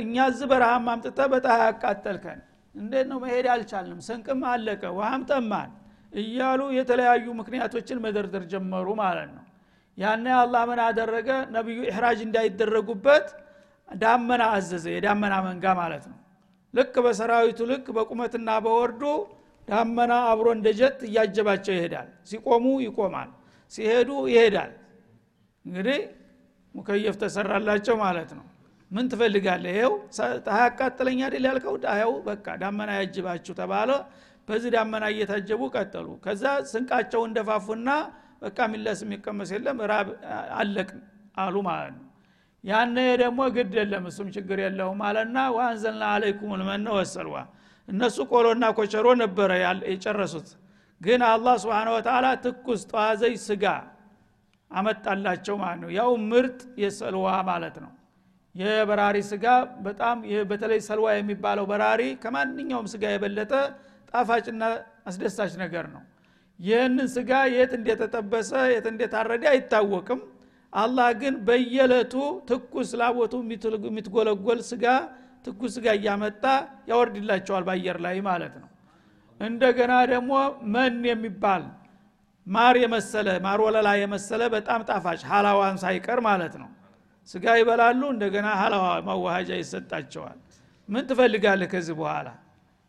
እኛ 0.01 0.15
እዚህ 0.31 0.47
በረሃም 0.51 0.85
አምጥተ 0.93 1.19
በፀሐይ 1.33 1.63
አቃጠልከን። 1.67 2.39
እንዴት 2.75 3.07
ነው 3.11 3.17
መሄድ 3.23 3.45
አልቻልንም? 3.53 3.99
ስንቅም 4.07 4.41
አለቀ 4.51 4.83
ውሃም 4.97 5.21
ጠማን 5.29 5.69
እያሉ 6.15 6.61
የተለያዩ 6.77 7.25
ምክንያቶችን 7.39 7.97
መደርደር 8.05 8.43
ጀመሩ 8.51 8.87
ማለት 9.01 9.29
ነው። 9.35 9.43
ያነ 9.97 10.25
አላህ 10.41 10.61
ምን 10.69 10.79
አደረገ? 10.85 11.27
ነቢዩ 11.55 11.77
ኢሕራጅ 11.89 12.19
እንዳይደረጉበት 12.25 13.27
ዳመና 13.89 14.43
አዘዘ 14.55 14.85
የዳመና 14.95 15.33
መንጋ 15.47 15.65
ማለት 15.81 16.05
ነው። 16.11 16.19
ልክ 16.73 16.95
በሰራዊቱ 17.05 17.59
ልክ 17.71 17.85
በቁመትና 17.97 18.49
በወርዱ 18.65 19.03
ዳመና 19.67 20.13
አብሮ 20.31 20.47
እንደ 20.57 20.67
ጀት 20.79 20.99
እያጀባቸው 21.07 21.73
ይሄዳል። 21.77 22.09
ሲቆሙ 22.29 22.65
ይቆማል 22.85 23.29
ሲሄዱ 23.73 24.09
ይሄዳል። 24.31 24.73
እንግዲህ 25.65 25.99
ሙከየፍ 26.75 27.15
ተሰራላቸው 27.21 27.95
ማለት 28.03 28.31
ነው። 28.37 28.45
ምን 28.91 29.05
ትፈልጋለህ? 29.11 29.73
ይኸው 29.77 29.93
ፀሐይ 30.45 30.63
አቃጥለኛ 30.65 31.19
አይደል 31.27 31.45
ያልከው? 31.49 31.75
ይኸው 31.85 32.13
በቃ 32.27 32.45
ዳመና 32.61 32.89
ያጅባችሁ 32.99 33.53
ተባለ 33.61 33.89
በዚህ 34.47 34.69
ዳመና 34.75 35.05
እየታጀቡ 35.13 35.61
ቀጠሉ። 35.75 36.07
ከዛ 36.25 36.43
ስንቃቸው 36.71 37.21
እንደፋፉና 37.27 37.89
በቃ 38.41 38.57
ሚለስ 38.71 38.99
የሚቀመስ 39.05 39.49
የለም 39.55 39.77
ራብ 39.91 40.07
አለቅ 40.59 40.89
አሉ 41.43 41.55
ማለት 41.67 41.93
ነው። 41.95 42.03
ያነ 42.63 42.97
ደግሞ 43.21 43.39
ግድ 43.55 43.73
የለም 43.79 44.05
እሱም 44.09 44.27
ችግር 44.35 44.59
የለውም 44.63 45.01
አለና 45.07 45.37
ወአንዘልና 45.55 46.03
አለይኩም 46.13 46.53
ልመነ 46.61 46.87
ወሰልዋ። 46.97 47.35
እነሱ 47.87 48.17
ቆሎና 48.31 48.65
ኮቸሮ 48.77 49.07
ነበረ 49.21 49.51
የጨረሱት። 49.89 50.47
ግን 51.01 51.21
አላህ 51.29 51.55
ስብን 51.63 51.89
ወተላ 51.95 52.25
ትኩስ 52.43 52.81
ጠዋዘይ 52.91 53.35
ስጋ 53.45 53.65
አመጣላቸው 54.71 55.55
ማለት 55.61 55.79
ነው። 55.83 55.89
ያው 55.97 56.11
ምርጥ 56.29 56.61
የሰልዋ 56.83 57.27
ማለት 57.49 57.75
ነው። 57.83 57.91
የበራሪ 58.55 59.17
ስጋ 59.29 59.45
በጣም 59.85 60.17
በተለይ 60.49 60.79
ሰልዋ 60.87 61.07
የሚባለው 61.15 61.65
በራሪ 61.71 62.01
ከማንኛውም 62.23 62.87
ስጋ 62.93 63.03
የበለጠ 63.13 63.53
ጣፋጭና 64.11 64.63
አስደሳች 65.09 65.53
ነገር 65.63 65.85
ነው። 65.95 66.03
ይህንን 66.59 67.07
ስጋ 67.15 67.31
የት 67.53 67.71
እንደተጠበሰ 67.77 68.51
የት 68.73 68.85
እንደታረደ 68.91 69.43
አይታወቅም። 69.51 70.19
አላህ 70.73 71.09
ግን 71.21 71.35
በየለቱ 71.47 72.13
ትኩስ 72.49 72.89
ላቦቱ 73.01 73.33
የሚትጎለጎል 73.83 74.61
ስጋ 74.69 74.85
ትኩስ 75.45 75.73
ስጋ 75.77 75.87
እያመጣ 75.97 76.43
ያወርድላቸዋል 76.89 77.63
በአየር 77.67 77.97
ላይ 78.05 78.17
ማለት 78.27 78.55
ነው። 78.61 78.69
እንደገና 79.39 79.93
ደግሞ 80.11 80.31
መን 80.73 80.97
የሚባል 81.09 81.63
ማር 82.47 82.75
የመሰለ 82.81 83.27
ማር 83.45 83.59
ወለላ 83.65 83.89
የመሰለ 84.01 84.41
በጣም 84.55 84.81
ጣፋጭ 84.89 85.21
ሀላዋን 85.29 85.77
ሳይቀር 85.83 86.19
ማለት 86.27 86.55
ነው። 86.61 86.69
ስጋ 87.29 87.45
ይበላሉ 87.59 88.01
እንደገና 88.13 88.47
ሀላዋ 88.59 88.87
ማዋሃጃ 89.07 89.51
ይሰጣቸዋል። 89.61 90.37
ምን 90.89 91.03
ትፈልጋለህ 91.09 91.69
ከዚህ 91.71 91.95
በኋላ 91.99 92.27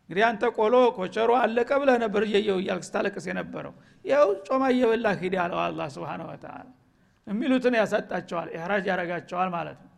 እንግዲህ 0.09 0.25
አንተ 0.27 0.45
ቆሎ 0.57 0.75
ኮቸሮ 0.97 1.31
አለቀ 1.41 1.71
ብለህ 1.81 1.97
ነበር 2.03 2.23
እየየው 2.27 2.59
እያልክ 2.63 2.85
ስታለቅስ 2.89 3.25
የነበረው። 3.31 3.73
ይኸው 4.05 4.29
ጮማ 4.47 4.63
እየበላ 4.75 5.07
ሂድ 5.21 5.35
አለው 5.45 5.61
አላ 5.63 5.89
ስብን 5.95 6.23
ወተላ 6.29 6.55
የሚሉትን 7.27 7.75
ያሰጣቸዋል 7.79 8.49
ኢህራጅ 8.57 8.85
ያረጋቸዋል 8.91 9.49
ማለት 9.57 9.79
ነው። 9.81 9.93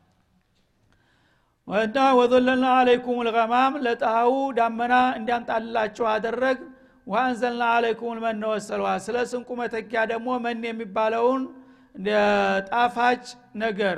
ወና 1.68 1.98
ወዘለልና 2.18 2.66
አለይኩም 2.78 3.18
ልገማም 3.26 3.74
ለጣሃው 3.86 4.34
ዳመና 4.58 4.94
እንዲያምጣላችሁ 5.18 6.04
አደረግ። 6.14 6.58
ወአንዘልና 7.06 7.64
አለይኩም 7.74 8.14
ልመነ 8.16 8.44
ወሰልዋ 8.52 8.88
ስለ 9.04 9.16
ስንቁ 9.30 9.48
መተኪያ 9.60 10.00
ደግሞ 10.10 10.28
መን 10.44 10.62
የሚባለውን 10.68 11.42
ጣፋጭ 12.68 13.22
ነገር 13.62 13.96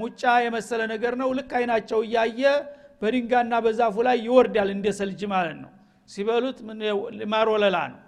ሙጫ 0.00 0.22
የመሰለ 0.44 0.80
ነገር 0.92 1.14
ነው። 1.22 1.30
ልክ 1.38 1.50
አይናቸው 1.58 2.00
እያየ 2.06 2.42
በድንጋና 3.02 3.54
በዛፉ 3.64 3.96
ላይ 4.06 4.16
ይወርዳል 4.26 4.68
እንደ 4.74 4.86
ሰልጅ 4.98 5.20
ማለት 5.32 5.56
ነው። 5.62 5.70
ሲበሉት 6.08 6.58
ማር 7.32 7.48
ወለላ 7.54 7.76
ነው። 7.92 8.00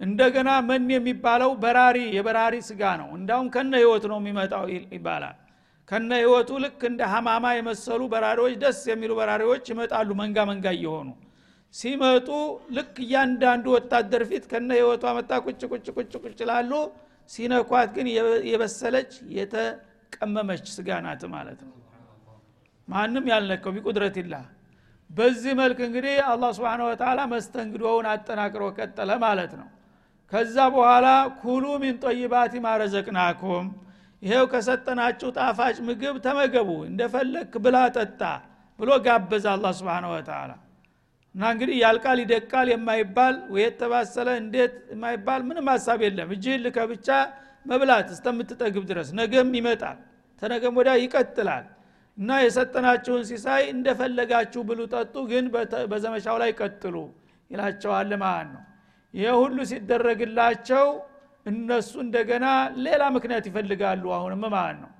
እንደገና 0.00 0.50
መን 0.68 0.88
የሚባለው 0.94 1.50
በራሪ 1.62 1.98
የበራሪ 2.16 2.56
ስጋ 2.68 2.82
ነው። 3.00 3.08
እንዳውም 3.18 3.48
ከነ 3.54 3.72
ህይወት 3.82 4.04
ነው 4.12 4.18
የሚመጣው 4.20 4.64
ይባላል። 4.94 5.36
ከነ 5.90 6.10
ህይወቱ 6.20 6.50
ልክ 6.64 6.80
እንደ 6.88 7.00
ሀማማ 7.12 7.46
የመሰሉ 7.56 8.00
በራሪዎች 8.12 8.54
ደስ 8.62 8.80
የሚሉ 8.90 9.12
በራሪዎች 9.18 9.64
ይመጣሉ። 9.72 10.08
መንጋ 10.20 10.38
መንጋ 10.50 10.66
እየሆኑ 10.76 11.08
ሲመጡ 11.74 12.28
ልክ 12.76 12.94
እያንዳንዱ 13.04 13.66
ወታደር 13.74 14.22
ፊት 14.30 14.44
ከነ 14.52 14.70
ህይወቷ 14.78 15.04
መጣ 15.18 15.30
ቁጭ 15.44 15.60
ቁጭ 15.72 15.86
ቁጭ 15.96 16.12
ቁጭ 16.24 16.38
ላሉ 16.50 16.72
ሲነኳት 17.30 17.90
ግን 17.96 18.06
የበሰለች 18.50 19.10
የተቀመመች 19.36 20.64
ስጋ 20.76 20.98
ናት 21.04 21.22
ማለት 21.34 21.60
ነው 21.66 21.74
ማንም 22.90 23.26
ያልነከው 23.32 23.72
ቢቁድረትላ 23.76 24.34
በዚህ 25.10 25.52
መልክ 25.60 25.78
እንግዲህ 25.86 26.16
አላህ 26.30 26.50
ስብን 26.56 26.82
ወተላ 26.88 27.20
መስተንግዶውን 27.32 28.06
አጠናቅሮ 28.10 28.64
ቀጠለ 28.78 29.10
ማለት 29.24 29.52
ነው። 29.60 29.68
ከዛ 30.32 30.56
በኋላ 30.74 31.06
ኩሉ 31.40 31.64
ሚን 31.82 31.94
ጠይባቲ 32.04 32.52
ማረዘቅናኩም 32.66 33.66
ይሄው 34.22 34.44
ከሰጠናችሁ 34.52 35.28
ጣፋጭ 35.38 35.76
ምግብ 35.88 36.16
ተመገቡ 36.26 36.70
እንደፈለክ 36.90 37.52
ብላ 37.64 37.76
ጠጣ 37.96 38.22
ብሎ 38.78 38.90
ጋበዘ 39.06 39.46
አላ 39.54 39.66
ስብን 39.78 40.06
ወተላ 40.12 40.50
እና 41.34 41.42
እንግዲህ 41.54 41.76
ያልቃል 41.82 42.18
ይደቃል 42.22 42.68
የማይባል 42.72 43.36
ወይ 43.52 43.62
የተባሰለ 43.64 44.28
እንዴት 44.42 44.72
የማይባል 44.92 45.42
ምንም 45.48 45.66
ሀሳብ 45.72 46.00
የለም። 46.06 46.30
እጅህን 46.36 46.62
ልከ 46.66 46.78
መብላት 47.66 48.08
እስተምትጠግብ 48.14 48.84
ድረስ 48.90 49.08
ነገም 49.18 49.50
ይመጣል 49.58 49.98
ተነገም 50.42 50.76
ወዲያ 50.78 50.92
ይቀጥላል 51.02 51.64
እና 52.20 52.30
የሰጠናችሁን 52.42 53.22
ሲሳይ 53.28 53.62
እንደፈለጋችሁ 53.74 54.62
ብሉ 54.68 54.80
ጠጡ 54.94 55.14
ግን 55.30 55.44
በዘመቻው 55.92 56.36
ላይ 56.42 56.50
ቀጥሉ 56.60 56.96
ይላቸዋል 57.50 58.10
ማለት 58.24 58.48
ነው። 58.54 58.62
ይህ 59.14 59.30
ሁሉ 59.40 59.58
ሲደረግላቸው 59.70 60.86
እነሱ 61.46 61.92
እንደገና 62.04 62.46
ሌላ 62.84 63.02
ምክንያት 63.14 63.44
ይፈልጋሉ 63.50 64.04
አሁንም 64.16 64.42
ማለት 64.54 64.78
ነው። 64.82 64.90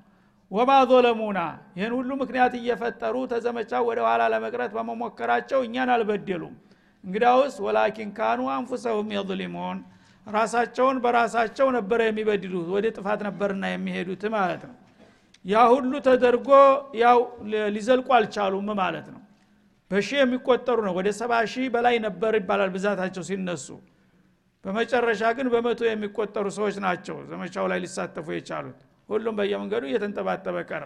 ወማ 0.51 0.71
ظለሙና 0.91 1.41
ይህን 1.77 1.93
ሁሉ 1.99 2.11
ምክንያት 2.23 2.53
እየፈጠሩ 2.61 3.17
ተዘመቻው 3.33 3.83
ወደ 3.91 4.01
ኋላ 4.07 4.23
ለመቅረት 4.33 4.73
በመሞከራቸው 4.77 5.61
እኛን 5.67 5.91
አልበደሉም። 5.95 6.55
እንግዳውስ 7.05 7.55
ወላኪን 7.67 8.11
ካኑ 8.17 8.41
አንፉሰሁም 8.55 9.09
የظሊሙን 9.17 9.79
ራሳቸውን 10.27 10.97
በራሳቸው 11.05 11.69
ነበረ 11.77 12.01
የሚበድሉት 12.09 12.69
ወደ 12.75 12.87
ጥፋት 12.97 13.21
ነበርና 13.29 13.65
የሚሄዱት 13.73 14.25
ማለት 14.35 14.63
ነው 14.69 14.77
ያ 15.45 15.63
ሁሉ 15.73 15.93
ተደርጎ 16.07 16.49
ያው 17.01 17.19
ሊዘልቁ 17.75 18.09
አልቻሉም 18.17 18.69
ማለት 18.81 19.07
ነው። 19.15 19.21
በሺህ 19.91 20.19
የሚቆጠሩ 20.21 20.79
ነው። 20.87 20.93
ወደ 20.99 21.09
ሰባ 21.21 21.33
ሺህ 21.53 21.69
በላይ 21.75 21.95
ነበር 22.05 22.33
ይባላል 22.39 22.71
ብዛታቸው 22.75 23.23
ሲነሱ። 23.29 23.67
በመጨረሻ 24.65 25.23
ግን 25.37 25.47
በመቶ 25.53 25.81
የሚቆጠሩ 25.89 26.47
ሰዎች 26.57 26.77
ናቸው 26.85 27.17
ዘመቻው 27.31 27.67
ላይ 27.73 27.79
ሊሳተፉ 27.85 28.27
የቻሉት። 28.37 28.81
ሁሉም 29.09 29.35
በየመንገዱ 29.39 29.85
እየተንጠባጠበ 29.89 30.57
ቀረ። 30.71 30.85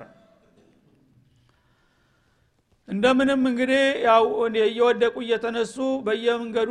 እንደምንም 2.88 3.42
እንግዲህ 3.50 3.84
ያው 4.06 4.24
እየወደቁ 4.64 5.14
እየተነሱ 5.24 5.76
በየመንገዱ 6.06 6.70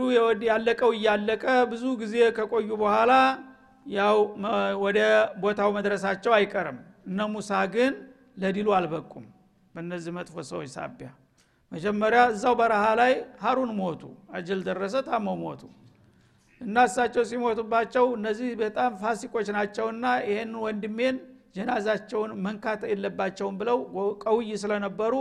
ያለቀው 0.50 0.92
እያለቀ 0.98 1.44
ብዙ 1.72 1.84
ጊዜ 2.02 2.16
ከቆዩ 2.38 2.70
በኋላ 2.82 3.14
ያው 3.86 4.18
ወደ 4.84 5.00
ቦታው 5.42 5.70
መድረሳቸው 5.78 6.34
አይቀርም 6.38 6.78
እነ 7.06 7.20
ሙሳ 7.34 7.52
ግን 7.74 7.94
ለዲሉ 8.42 8.68
አልበቁም። 8.78 9.26
በእነዚህ 9.76 10.12
መጥፎ 10.18 10.36
ሰዎች 10.50 10.70
ሳቢያ 10.76 11.10
መጀመሪያ 11.72 12.22
እዛው 12.34 12.54
በረሃ 12.60 12.84
ላይ 13.00 13.14
ሀሩን 13.44 13.72
ሞቱ 13.78 14.02
አጀል 14.38 14.60
ደረሰ 14.68 14.96
ታመው 15.08 15.38
ሞቱ። 15.44 15.62
እና 16.62 16.76
እሳቸው 16.90 17.24
ሲሞቱባቸው 17.30 18.06
እነዚህ 18.18 18.50
በጣም 18.62 18.92
ፋሲቆች 19.02 19.48
ናቸውና 19.56 20.06
ይህን 20.28 20.52
ወንድሜን 20.64 21.16
ጀናዛቸውን 21.56 22.32
መንካት 22.46 22.82
የለባቸውም 22.92 23.56
ብለው 23.60 23.80
ቀውይ 24.24 24.50
ስለነበሩ 24.62 25.14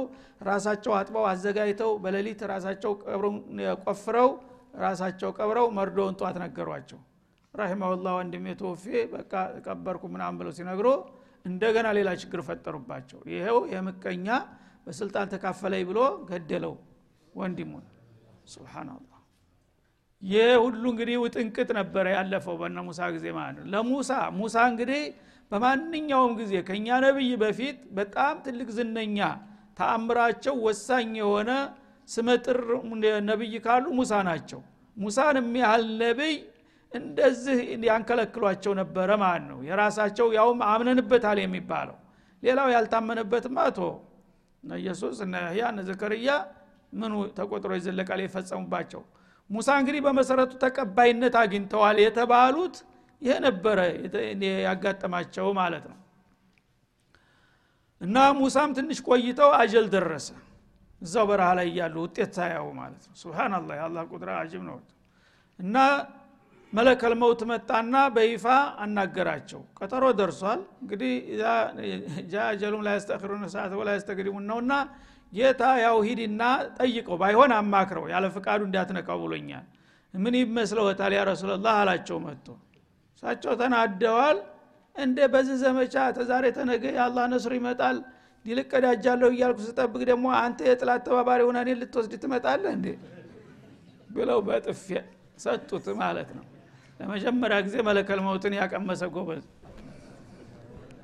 ራሳቸው 0.49 0.93
አጥበው 0.99 1.25
አዘጋጅተው 1.31 1.91
በሌሊት 2.05 2.43
ራሳቸው 2.53 2.93
ቆፍረው 3.85 4.31
ራሳቸው 4.81 5.31
ቀብረው 5.39 5.67
መርዶውን 5.79 6.15
ጧት 6.21 6.37
ነገሯቸው። 6.45 7.01
ረሂመሁላህ 7.55 8.13
ወንድሜ 8.19 8.47
ተወፌ 8.61 8.85
በቃ 9.15 9.33
ቀበርኩ 9.67 10.03
ምናምን 10.15 10.37
ብለው 10.41 10.53
ሲነግሮ 10.59 10.89
እንደገና 11.45 11.87
ሌላ 11.99 12.11
ችግር 12.23 12.41
ፈጠሩባቸው። 12.49 13.21
ይሄው 13.33 13.59
የምቀኛ 13.73 14.29
በስልጣን 14.87 15.31
ተካፈለኝ 15.33 15.83
ብሎ 15.91 15.99
ገደለው 16.31 16.75
ወንድሙን። 17.35 17.85
ስብናላህ 18.53 19.09
ይህ 20.23 20.51
ሁሉ 20.65 20.83
እንግዲህ 20.93 21.17
ውጥንቅጥ 21.23 21.69
ነበረ 21.79 22.07
ያለፈው 22.17 22.57
በነ 22.61 22.79
ሙሳ 22.89 23.01
ጊዜ 23.15 23.27
ማለት 23.39 23.57
ነው። 23.59 23.65
ለሙሳ 23.73 24.11
ሙሳ 24.39 24.57
እንግዲህ 24.71 25.03
በማንኛውም 25.51 26.33
ጊዜ 26.41 26.53
ከእኛ 26.69 26.89
ነብይ 27.05 27.31
በፊት 27.43 27.79
በጣም 27.93 28.35
ትልቅ 28.45 28.69
ዝነኛ 28.77 29.19
ተአምራቸው 29.79 30.55
ወሳኝ 30.67 31.11
የሆነ 31.21 31.51
ስመጥር 32.09 32.59
ነብይ 33.29 33.55
ካሉ 33.67 33.85
ሙሳ 33.99 34.13
ናቸው። 34.29 34.61
ሙሳን 34.97 35.37
የሚያህል 35.41 35.85
ነብይ 36.01 36.35
እንደዚህ 36.95 37.59
ያንከለክሏቸው 37.87 38.73
ነበረ 38.81 39.11
ማለት 39.23 39.45
ነው። 39.51 39.59
የራሳቸው 39.69 40.27
ያውም 40.37 40.61
አምነንበታል 40.69 41.39
የሚባለው። 41.43 41.97
ሌላው 42.43 42.69
ያልታመነበትም 42.75 43.57
አቶ 43.65 43.79
እነ 44.65 44.73
ኢየሱስ 44.81 45.17
እነ 45.25 45.35
ያህያ 45.47 45.65
ዘከርያ 45.89 46.31
ምኑ 46.93 47.15
ተቆጥሮ 47.37 47.73
ይዘለቃል 47.79 48.21
የፈጸሙባቸው? 48.23 49.03
ሙሳ 49.51 49.69
እንግዲህ 49.81 50.01
በመሰረቱ 50.07 50.53
ተቀባይነት 50.65 51.35
አግኝተዋል 51.41 51.97
የተባሉት 52.05 52.77
ይሄ 53.23 53.35
ነበረ 53.47 53.79
ያጋጠማቸው 54.67 55.47
ማለት 55.59 55.85
ነው። 55.91 55.99
እና 58.01 58.17
ሙሳም 58.39 58.71
ትንሽ 58.77 58.99
ቆይተው 59.09 59.51
አጀል 59.59 59.87
ደረሰ። 59.93 60.29
እዛው 61.03 61.25
በረሃ 61.31 61.51
ላይ 61.59 61.67
እያሉ 61.71 61.95
ውጤት 62.05 62.31
ሳያው 62.37 62.67
ማለት 62.79 63.03
ነው። 63.09 63.15
ስብናላህ 63.21 63.75
የአላህ 63.79 64.03
ቁድራ 64.13 64.31
አጅብ 64.43 64.63
ነው። 64.69 64.77
እና 65.59 65.77
መለከል 66.73 67.13
መውት 67.21 67.41
መጣና 67.51 67.95
በይፋ 68.15 68.45
አናገራቸው። 68.83 69.61
ቀጠሮ 69.79 70.05
ደርሷል። 70.21 70.61
እንግዲህ 70.83 71.13
ጃ 72.31 72.45
አጀሉም 72.47 72.83
ላይ 72.87 72.95
ያስተክሩን 72.99 73.43
ሰዓት 73.55 73.73
ወላ 73.81 73.89
ያስተግዲሙን 73.97 74.45
ነውና 74.51 74.73
ጌታ 75.33 75.63
ያው 75.83 75.97
ሂድና 76.07 76.43
ጠይቀው 76.79 77.17
ባይሆን 77.23 77.53
አማክረው 77.59 78.05
ያለ 78.13 78.25
ፍቃዱ 78.35 78.61
እንዳትነካው 78.69 79.19
ብሎኛል። 79.25 79.67
ምን 80.15 80.35
ይመስለወታል 80.41 81.13
ያ 81.17 81.23
ረሱላላህ 81.31 81.75
አላቸው 81.83 82.19
መጥቶ። 82.25 82.47
እሳቸው 83.17 83.53
ተናደዋል። 83.61 84.39
እንደ 84.97 85.19
በዚህ 85.35 85.57
ዘመቻ 85.63 85.95
ተዛሬ 86.17 86.45
ተነገ 86.57 86.85
የአላህ 86.97 87.25
ነስር 87.33 87.53
ይመጣል? 87.59 87.99
ዲልቀዳጃለሁ 88.45 89.29
እያልኩ 89.35 89.59
ስጠብቅ 89.67 90.03
ደግሞ 90.11 90.27
አንተ 90.41 90.61
የጥላት 90.69 91.03
ተባባሪ 91.07 91.41
ሆነ 91.49 91.59
እኔን 91.65 91.79
ልትወስድ 91.83 92.15
ትመጣለህ 92.23 92.73
እንዴ? 92.77 92.87
ብለው 94.11 94.39
በጥፌ 94.49 94.87
ሰጡት 95.39 95.87
ማለት 96.01 96.31
ነው 96.37 96.45
ለመጀመሪያ 97.03 97.57
ጊዜ 97.67 97.77
መለከል 97.87 98.19
መውትን 98.27 98.55
ያቀመሰ 98.59 99.03
ጎበዝ። 99.15 99.45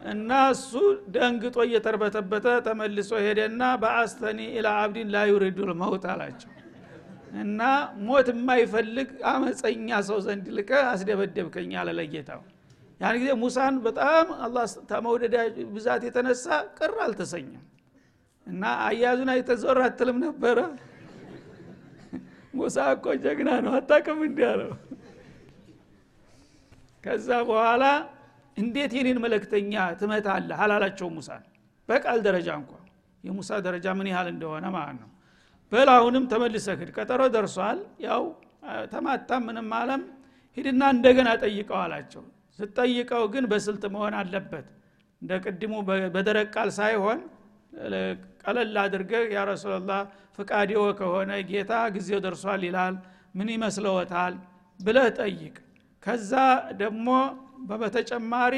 እና 0.09 0.31
እሱ 0.53 0.73
ደንግጦ 1.15 1.57
እየተርበተበተ 1.67 2.47
ተመልሶ 2.67 3.11
ሄደና 3.25 3.63
በአስተኒ 3.83 4.39
ኢላ 4.55 4.69
አብዲን 4.83 5.09
ላ 5.15 5.25
ዩሪዱ 5.31 5.59
ልመውት 5.71 6.05
አላቸው። 6.13 6.53
እና 7.41 7.61
ሞት 8.07 8.29
የማይፈልግ 8.33 9.09
አመፀኛ 9.33 9.89
ሰው 10.09 10.19
ዘንድ 10.27 10.47
ልቀ 10.59 10.71
አስደበደብከኝ 10.93 11.73
አለ 11.81 11.89
ለጌታው። 11.99 12.43
ያን 13.01 13.17
ጊዜ 13.21 13.33
ሙሳን 13.43 13.75
በጣም 13.85 14.29
አላ 14.45 14.57
ተመውደዳ 14.91 15.37
ብዛት 15.75 16.03
የተነሳ 16.09 16.47
ቅር 16.79 16.95
አልተሰኘም። 17.05 17.65
እና 18.47 18.63
አያዙን 18.87 19.31
አይተዞር 19.35 19.79
አትልም 19.87 20.19
ነበረ? 20.25 20.59
ሙሳ 22.59 22.77
እኮ 22.95 23.07
ጀግና 23.25 23.51
ነው 23.65 23.73
አታቅም 23.79 24.21
እንዲ 24.27 24.41
ከዛ 27.05 27.29
በኋላ 27.49 27.85
እንዴት 28.57 28.93
የኔን 28.99 29.19
መለክተኛ 29.25 29.73
ትመታለህ 30.01 30.61
አላላቸው 30.65 31.09
ሙሳን 31.17 31.43
በቃል 31.89 32.19
ደረጃ 32.27 32.49
እንኳ 32.61 32.73
የሙሳ 33.25 33.51
ደረጃ 33.67 33.87
ምን 33.99 34.09
ያህል 34.11 34.29
እንደሆነ 34.33 34.67
ማለት 34.75 34.97
ነው። 35.03 35.11
በል 35.73 35.89
አሁንም 35.95 36.25
ሂድ። 36.75 36.91
ቀጠሮ 36.97 37.23
ደርሷል። 37.35 37.79
ያው 38.07 38.23
ተማታ 38.93 39.31
ምንም 39.47 39.71
አለም። 39.79 40.03
ሂድና 40.57 40.83
እንደገና 40.95 41.29
ጠይቀው 41.43 41.79
አላቸው። 41.83 42.23
ስጠይቀው 42.59 43.25
ግን 43.35 43.45
በስልት 43.51 43.85
መሆን 43.95 44.15
አለበት። 44.21 44.67
እንደ 45.23 45.33
ቅድሙ 45.45 45.73
በደረቅ 46.15 46.49
ቃል 46.55 46.71
ሳይሆን 46.79 47.21
ቀለል 48.43 48.77
አድርገህ 48.83 49.25
ያ 49.35 49.41
ረሱላላህ 49.51 50.01
ፍቃዲዎ 50.37 50.83
ከሆነ 51.01 51.31
ጌታ 51.51 51.73
ጊዜው 51.95 52.21
ደርሷል 52.27 52.63
ይላል። 52.69 52.95
ምን 53.35 53.49
ይመስለዎታል? 53.55 54.35
ብለህ 54.81 55.07
ጠይቅ 55.19 55.55
ከዛ 56.09 56.33
ደግሞ 56.81 57.07
በተጨማሪ 57.81 58.55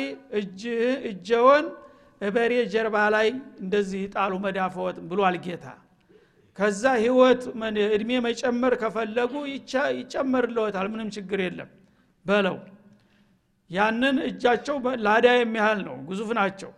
እጀውን 1.10 1.64
እበሬ 2.20 2.52
ጀርባ 2.72 2.96
ላይ 3.14 3.28
እንደዚህ 3.62 4.02
ጣሉ 4.14 4.32
መዳፈወት 4.44 4.96
ብሏል 5.10 5.36
ጌታ። 5.44 5.64
ከዛ 6.58 6.82
ህይወት 7.02 7.42
እድሜ 7.96 8.10
መጨመር 8.26 8.72
ከፈለጉ 8.82 9.32
ይጨመርለወታል 9.94 10.88
ምንም 10.92 11.08
ችግር 11.16 11.40
የለም 11.44 11.70
በለው። 12.26 12.56
ያንን 13.70 14.16
እጃቸው 14.28 14.76
ላዳ 15.04 15.26
የሚያህል 15.36 15.80
ነው 15.88 15.96
ግዙፍ 16.08 16.30
ናቸው። 16.38 16.72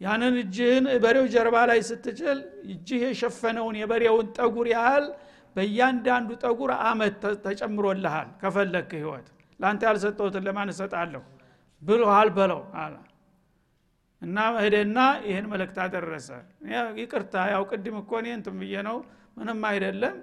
ያንን 0.00 0.36
እጅህን 0.42 0.86
በሬው 1.02 1.26
ጀርባ 1.34 1.56
ላይ 1.70 1.80
ስትችል 1.88 2.38
እጅህ 2.72 3.02
የሸፈነውን 3.06 3.76
የበሬውን 3.80 4.28
ጠጉር 4.38 4.68
ያህል 4.74 5.06
በእያንዳንዱ 5.56 6.30
ጠጉር 6.44 6.72
አመት 6.86 7.14
ተጨምሮልሃል 7.44 8.28
ከፈለግክ 8.42 8.92
ህይወት 8.98 9.28
ለአንተ 9.60 9.82
ያልሰጠሁትን 9.88 10.44
ለማን 10.46 10.68
እሰጣለሁ? 10.72 11.22
ብሎሃል 11.82 12.28
በለው 12.36 12.60
አለ። 12.82 12.94
እና 14.22 14.36
ሄደና 14.58 14.98
ይህን 15.26 15.46
መልእክት 15.52 15.76
አደረሰ። 15.84 16.28
ይቅርታ 17.00 17.34
ያው 17.52 17.62
ቅድም 17.70 17.96
እኮ 18.02 18.10
እኔ 18.22 18.28
ብዬ 18.58 18.74
ነው 18.88 18.96
ምንም 19.36 19.60
አይደለም። 19.70 20.16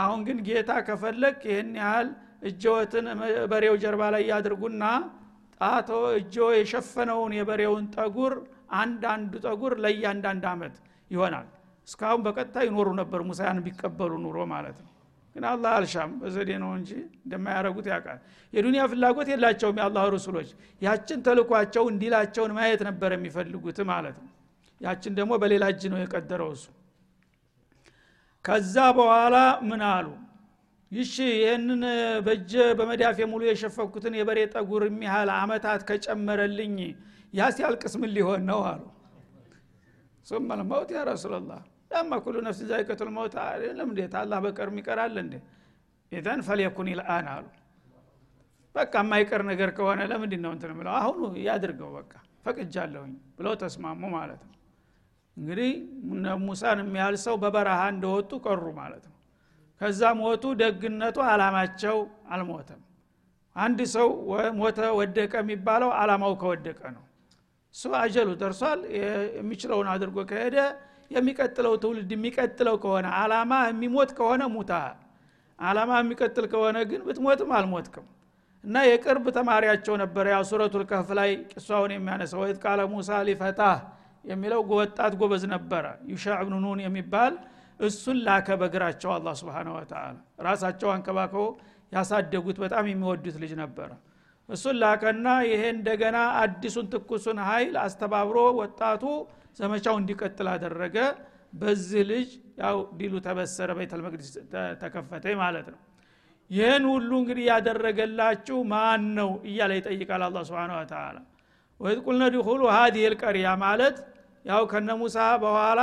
አሁን 0.00 0.20
ግን 0.26 0.38
ጌታ 0.48 0.70
ከፈለግ 0.86 1.38
ይህን 1.48 1.70
ያህል 1.80 2.08
እጀወትን 2.48 3.06
በሬው 3.50 3.74
ጀርባ 3.82 4.02
ላይ 4.14 4.22
ያድርጉና 4.30 4.84
ጣቶ 5.60 5.88
እጆ 6.18 6.36
የሸፈነውን 6.56 7.32
የበሬውን 7.38 7.86
ጠጉር 7.96 8.34
አንዳንዱ 8.78 9.32
ጠጉር 9.46 9.72
ለእያንዳንድ 9.84 10.44
አመት 10.52 10.76
ይሆናል። 11.10 11.48
እስካሁን 11.88 12.20
በቀጥታ 12.26 12.56
ይኖሩ 12.66 12.88
ነበር 13.00 13.20
ሙሳያን 13.28 13.58
ቢቀበሉ 13.66 14.12
ኑሮ 14.24 14.38
ማለት 14.52 14.78
ነው 14.84 14.89
ግን 15.36 15.44
አላህ 15.50 15.72
አልሻም 15.76 16.10
በዘዴ 16.20 16.50
ነው 16.62 16.70
እንጂ 16.78 16.90
እንደማያረጉት 17.18 17.86
ያውቃል። 17.92 18.18
የዱንያ 18.52 18.82
ፍላጎት 18.92 19.28
የላቸውም 19.32 19.76
የአላህ 19.80 20.04
ረሱሎች 20.14 20.48
ያችን 20.82 21.18
ተልኳቸው 21.26 21.84
እንዲላቸውን 21.92 22.52
ማየት 22.56 22.82
ነበር 22.88 23.12
የሚፈልጉት 23.16 23.78
ማለት 23.90 24.16
ነው። 24.24 24.32
ያችን 24.80 25.12
ደግሞ 25.18 25.32
በሌላ 25.42 25.64
እጅ 25.72 25.82
ነው 25.92 25.98
የቀደረው 26.02 26.50
እሱ። 26.56 26.66
ከዛ 28.44 28.76
በኋላ 28.98 29.36
ምን 29.68 29.82
አሉ? 29.90 30.06
ይሺ 30.92 31.14
ይህንን 31.34 31.82
በእጀ 32.26 32.52
በመዳፍ 32.78 33.18
ሙሉ 33.32 33.42
የሸፈኩትን 33.48 34.14
የበሬ 34.18 34.38
ጠጉር 34.54 34.84
የሚያህል 34.88 35.30
አመታት 35.36 35.80
ከጨመረልኝ 35.88 36.76
ያ 37.34 37.50
ሲያልቅስ 37.56 37.94
ምን 38.00 38.10
ሊሆን 38.16 38.42
ነው 38.48 38.60
አሉ። 38.70 38.82
ሱመ 40.26 40.48
ልመውት 40.60 40.90
ያ 40.96 41.02
ረሱላላህ 41.10 41.60
ያማ 41.90 42.12
ኩሉ 42.24 42.36
ነፍስ 42.46 42.60
ዛይቀቱል 42.70 43.08
መውት 43.14 43.34
አይደለም 43.44 43.88
እንዴ? 43.92 44.00
ታላህ 44.14 44.38
በቀር 44.44 44.68
ይቀራል 44.78 45.16
እንዴ? 45.22 45.34
ኢዘን 46.12 46.40
ፈሊየኩን 46.46 46.88
ይልአን 46.92 47.26
አሉ። 47.34 47.46
በቃ 48.74 48.92
የማይቀር 49.02 49.42
ነገር 49.50 49.70
ከሆነ 49.76 50.00
ለምንድን 50.10 50.40
ነው 50.44 50.52
እንትን 50.56 50.72
ብለው 50.78 50.92
አሁኑ 50.98 51.20
ያድርገው 51.46 51.90
በቃ 51.98 52.12
ፈቅጃለሁኝ 52.44 53.14
ብለው 53.38 53.54
ተስማሙ 53.62 54.02
ማለት 54.14 54.42
ነው። 54.46 54.54
እንግዲህ 55.36 55.70
ሙሳን 56.44 56.78
የሚያህል 56.82 57.16
ሰው 57.24 57.34
በበረሃ 57.42 57.80
እንደወጡ 57.94 58.30
ቀሩ 58.46 58.64
ማለት 58.78 59.04
ነው። 59.06 59.16
ከዛ 59.80 60.02
ሞቱ 60.18 60.44
ደግነቱ 60.62 61.18
አላማቸው 61.28 61.98
አልሞተም። 62.32 62.80
አንድ 63.56 63.80
ሰው 63.94 64.08
ሞተ 64.58 64.80
ወደቀ 64.98 65.32
የሚባለው 65.42 65.90
አላማው 66.00 66.34
ከወደቀ 66.42 66.80
ነው። 66.96 67.04
እሱ 67.74 67.92
አጀሉ 68.00 68.28
ደርሷል። 68.42 68.80
የሚችለውን 69.38 69.88
አድርጎ 69.92 70.18
ከሄደ 70.30 70.56
የሚቀጥለው 71.10 71.74
ትውልድ 71.82 72.10
የሚቀጥለው 72.14 72.76
ከሆነ 72.82 73.06
አላማ 73.20 73.52
የሚሞት 73.68 74.10
ከሆነ 74.18 74.42
ሙታል 74.54 74.96
አላማ 75.58 75.92
የሚቀጥል 76.02 76.46
ከሆነ 76.52 76.76
ግን 76.90 77.00
ብትሞትም 77.06 77.50
አልሞትክም። 77.56 78.06
እና 78.64 78.76
የቅርብ 78.86 79.26
ተማሪያቸው 79.36 79.94
ነበረ 80.02 80.26
ያው 80.34 80.42
ሱረቱል 80.50 80.82
ከፍ 80.90 81.08
ላይ 81.18 81.30
ቂሷውን 81.52 81.92
የሚያነሳው 81.94 82.40
ወይት 82.44 82.58
ቃለ 82.64 82.80
ሙሳ 82.92 83.20
ሊፈታህ 83.28 83.78
የሚለው 84.24 84.60
ወጣት 84.74 85.12
ጎበዝ 85.20 85.44
ነበረ 85.54 85.84
ዩሻ 86.10 86.34
ብኑ 86.40 86.54
ኑን 86.64 86.80
የሚባል። 86.84 87.34
እሱን 87.80 88.16
ላከ 88.26 88.48
በእግራቸው 88.60 89.10
አላ 89.14 89.28
ስብን 89.40 89.68
ወተላ 89.74 90.02
ራሳቸው 90.46 90.88
አንከባከው 90.94 91.46
ያሳደጉት 91.92 92.58
በጣም 92.64 92.84
የሚወዱት 92.90 93.36
ልጅ 93.42 93.52
ነበረ 93.62 93.90
እሱን 94.48 94.76
ላከና 94.82 95.26
ይሄ 95.48 95.62
እንደገና 95.74 96.18
አዲሱን 96.40 96.86
ትኩሱን 96.92 97.38
ሀይል 97.48 97.74
አስተባብሮ 97.82 98.38
ወጣቱ 98.60 99.02
ዘመቻው 99.60 99.94
እንዲቀጥል 100.00 100.48
አደረገ። 100.54 100.96
በዚህ 101.52 102.02
ልጅ 102.10 102.28
ያው 102.62 102.76
ዲሉ 102.98 103.14
ተበሰረ 103.24 103.70
ቤተል 103.78 104.00
መቅዲስ 104.06 104.28
ተከፈተ 104.82 105.24
ማለት 105.40 105.66
ነው። 105.74 105.80
ይህን 106.50 106.84
ሁሉ 106.92 107.10
እንግዲህ 107.22 107.44
ያደረገላችሁ 107.50 108.56
ማን 108.72 109.02
ነው 109.18 109.30
እያለ 109.48 109.72
ይጠይቃል 109.78 110.22
አላ 110.26 110.38
ስብን 110.48 110.72
ተላ 110.92 111.16
ወይት 111.80 111.98
ቁልነ 112.06 112.22
ድኹሉ 112.34 112.62
ልቀሪያ 113.12 113.50
ማለት 113.64 113.98
ያው 114.44 114.62
ከነ 114.72 114.90
ሙሳ 115.00 115.16
በኋላ 115.42 115.80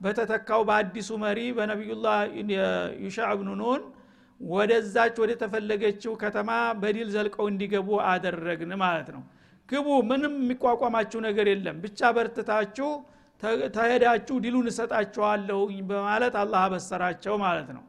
በተተካው 0.00 0.62
በአዲሱ 0.68 1.10
መሪ 1.24 1.40
በነቢዩላህ 1.56 2.18
ዩሻዕ 3.04 3.30
ብኑ 3.40 3.50
ኑን 3.60 3.82
ወደዛች 4.40 5.16
ወደ 5.22 5.32
ተፈለገችው 5.42 6.12
ከተማ 6.22 6.50
በዲል 6.82 7.08
ዘልቀው 7.14 7.46
እንዲገቡ 7.50 7.88
አደረግን 8.12 8.72
ማለት 8.84 9.08
ነው 9.16 9.22
ግቡ 9.70 9.88
ምንም 10.08 10.34
የሚቋቋማችሁ 10.40 11.18
ነገር 11.26 11.46
የለም። 11.52 11.76
ብቻ 11.84 12.10
በርትታችሁ 12.16 12.88
ተሄዳችሁ 13.74 14.36
ዲሉን 14.44 14.66
እሰጣችኋለሁ 14.70 15.60
በማለት 15.90 16.34
አላህ 16.40 16.60
አበሰራቸው 16.66 17.34
ማለት 17.44 17.68
ነው። 17.76 17.84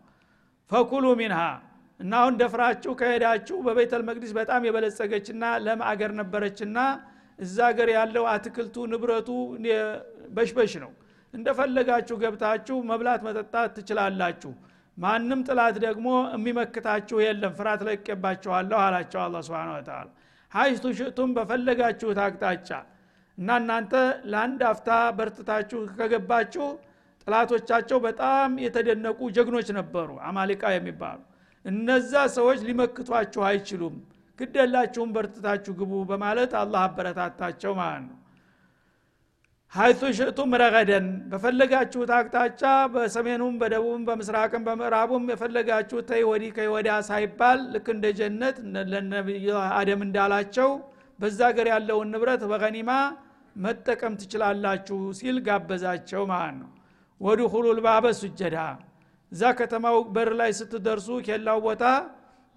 ፈኩሉ 0.71 1.05
ሚንሃ 1.19 1.39
እና 1.99 2.13
አሁን 2.21 2.35
ደፍራችሁ 2.41 2.91
ከሄዳችሁ 2.99 3.57
በቤተል 3.65 4.01
መቅዲስ 4.07 4.31
በጣም 4.37 4.61
የበለጸገችና 4.67 5.43
ለም 5.65 5.81
አገር 5.89 6.11
ነበረችና 6.21 6.77
እዛ 7.39 7.57
አገር 7.69 7.89
ያለው 7.95 8.23
አትክልቱ 8.31 8.85
ንብረቱ 8.91 9.29
በሽበሽ 10.35 10.73
ነው። 10.83 10.91
እንደፈለጋችሁ 11.33 12.15
ገብታችሁ 12.23 12.77
መብላት 12.89 13.21
መጠጣት 13.27 13.69
ትችላላችሁ። 13.77 14.51
ማንም 14.97 15.39
ጥላት 15.47 15.75
ደግሞ 15.85 16.07
የሚመክታችሁ 16.35 17.17
የለም። 17.25 17.53
ፍራት 17.59 17.81
ለቄባችኋለሁ 17.87 18.79
አላቸው 18.85 19.19
አላ 19.25 19.37
ስብን 19.47 19.69
ተላ 19.87 20.07
ሀይቱ 20.53 20.85
ሽእቱም 20.97 21.29
በፈለጋችሁት 21.35 22.19
አቅጣጫ 22.23 22.69
እና 23.37 23.49
እናንተ 23.61 23.93
ለአንድ 24.31 24.61
አፍታ 24.69 24.89
በርትታችሁ 25.17 25.79
ከገባችሁ 25.93 26.65
ጥላቶቻቸው 27.27 27.97
በጣም 28.05 28.51
የተደነቁ 28.63 29.19
ጀግኖች 29.35 29.67
ነበሩ። 29.77 30.09
አማሊቃ 30.29 30.63
የሚባሉ 30.75 31.19
እነዛ 31.65 32.13
ሰዎች 32.37 32.59
ሊመክቷችሁ 32.67 33.41
አይችሉም። 33.49 33.95
ግደላችሁም 34.39 35.09
በርትታችሁ 35.15 35.71
ግቡ 35.79 35.93
በማለት 36.11 36.51
አላህ 36.61 36.81
አበረታታቸው 36.87 37.73
ማለት 37.79 38.03
ነው 38.07 38.17
ሀይቱ 39.73 40.01
ሽእቱም 40.17 40.53
ረገደን 40.61 41.05
በፈለጋችሁት 41.31 42.09
አቅጣጫ 42.15 42.61
በሰሜኑም 42.93 43.53
በደቡብም 43.61 44.01
በምስራቅም 44.07 44.63
በምዕራቡም 44.67 45.29
የፈለጋችሁት 45.31 46.05
ተይ 46.09 46.23
ወዲህ 46.29 46.51
ከይ 46.57 46.67
ወዲያ 46.73 46.95
ሳይባል 47.09 47.59
ልክ 47.73 47.87
እንደ 47.93 48.07
ጀነት 48.19 48.57
ለነቢዩ 48.91 49.47
አደም 49.77 50.01
እንዳላቸው 50.07 50.69
በዛ 51.19 51.39
ሀገር 51.49 51.69
ያለውን 51.73 52.11
ንብረት 52.13 52.43
በገኒማ 52.51 52.91
መጠቀም 53.55 54.13
ትችላላችሁ 54.21 54.99
ሲል 55.19 55.39
ጋበዛቸው 55.47 56.25
ማለት 56.31 56.55
ነው። 56.61 56.69
ወድኹሉ 57.21 57.65
ልባበ 57.77 58.05
ሱጀዳ። 58.19 58.57
እዛ 59.31 59.53
ከተማው 59.59 59.97
በር 60.13 60.31
ላይ 60.39 60.51
ስትደርሱ 60.59 61.09
ኬላው 61.27 61.59
ቦታ 61.67 61.83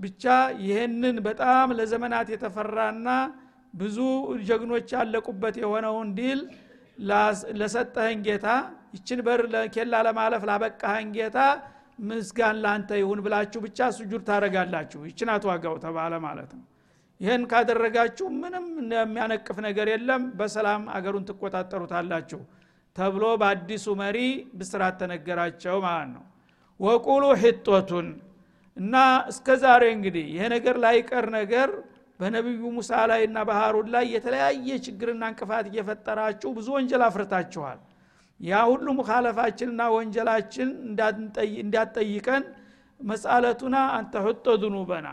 ብቻ 0.01 0.25
ይህንን 0.65 1.17
በጣም 1.27 1.69
ለዘመናት 1.79 2.29
የተፈራና 2.35 3.09
ብዙ 3.75 3.99
ጀግኖች 4.49 4.89
ያለቁበት 4.97 5.55
የሆነውን 5.63 6.09
ዲል 6.19 6.41
ለሰጠህን 7.59 8.19
ጌታ 8.27 8.47
ይችን 8.95 9.21
በር 9.27 9.43
ኬላ 9.75 9.95
ለማለፍ 10.07 10.43
ላበቃህን 10.49 11.09
ጌታ 11.17 11.39
ምስጋን 12.03 12.57
ላንተ 12.65 12.91
ይሁን 13.01 13.21
ብላችሁ 13.25 13.61
ብቻ 13.65 13.89
ሱጁድ 13.97 14.23
ታደረጋላችሁ 14.29 15.01
ይችን 15.09 15.29
አትዋጋው 15.35 15.77
ተባለ 15.85 16.15
ማለት 16.25 16.51
ነው። 16.59 16.65
ይህን 17.21 17.43
ካደረጋችሁ 17.51 18.27
ምንም 18.41 18.65
የሚያነቅፍ 18.95 19.59
ነገር 19.67 19.89
የለም። 19.93 20.23
በሰላም 20.39 20.83
አገሩን 20.97 21.27
ትቆጣጠሩታላችሁ 21.29 22.41
ተብሎ 22.97 23.25
በአዲሱ 23.41 23.87
መሪ 24.01 24.19
ብስራት 24.59 24.97
ተነገራቸው 25.01 25.77
ማለት 25.87 26.11
ነው። 26.17 26.25
ወቁሉ 26.81 27.25
ሒጦቱን 27.43 28.09
እና 28.77 28.95
እስከ 29.31 29.49
ዛሬ 29.63 29.83
እንግዲህ 29.97 30.25
ይሄ 30.35 30.45
ነገር 30.55 30.77
ላይቀር 30.85 31.27
ነገር 31.39 31.71
በነቢዩ 32.21 32.63
ሙሳ 32.75 32.91
ላይ 33.11 33.21
እና 33.29 33.39
በሃሩን 33.49 33.89
ላይ 33.95 34.05
የተለያየ 34.15 34.77
ችግርና 34.85 35.25
እንቅፋት 35.33 35.67
እየፈጠራችሁ 35.71 36.51
ብዙ 36.59 36.69
ወንጀል 36.77 37.03
አፍርታችኋል። 37.07 37.79
ያ 38.41 38.61
ሁሉ 38.71 38.87
ሙካለፋችንና 38.99 39.83
ወንጀላችን 39.97 40.69
እንዳትጠይቀን 41.65 42.45
መስአለቱና 43.01 43.77
አንተ 43.97 44.15
ሁጦ 44.27 44.47
ዝኑበና 44.63 45.09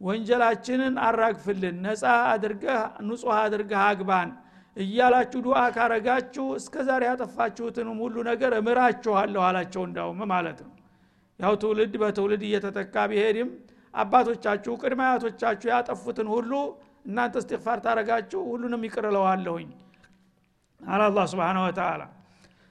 ወንጀላችንን 0.00 0.94
አራግፍልን 1.06 1.76
ነፃ 1.84 2.02
አድርገህ 2.32 2.78
ንጹህ 3.06 3.36
አድርገህ 3.42 3.82
አግባን 3.84 4.30
እያላችሁ 4.76 5.40
ዱዓ 5.44 5.58
ካረጋችሁ 5.74 6.46
እስከ 6.58 6.84
ዛሬ 6.88 7.02
ያጠፋችሁትንም 7.10 7.98
ሁሉ 8.04 8.16
ነገር 8.30 8.52
እምራችኋለሁ 8.58 9.42
አላቸው። 9.48 9.82
እንዳውም 9.88 10.20
ማለት 10.32 10.58
ነው። 10.64 10.72
ያው 11.40 11.54
ትውልድ 11.62 11.94
በትውልድ 12.02 12.42
እየተተካ 12.48 13.04
ቢሄድም 13.10 13.48
አባቶቻችሁ 13.94 14.72
ቅድመ 14.82 15.00
አያቶቻችሁ 15.06 15.68
ያጠፉትን 15.72 16.28
ሁሉ 16.34 16.52
እናንተ 17.06 17.34
እስትፋር 17.42 17.78
ታረጋችሁ 17.84 18.40
ሁሉንም 18.50 18.84
ይቅርለዋለሁኝ 18.86 19.68
አላ 20.80 21.02
አላ 21.08 21.20
ስብን 21.32 21.58
ወተላ 21.64 22.02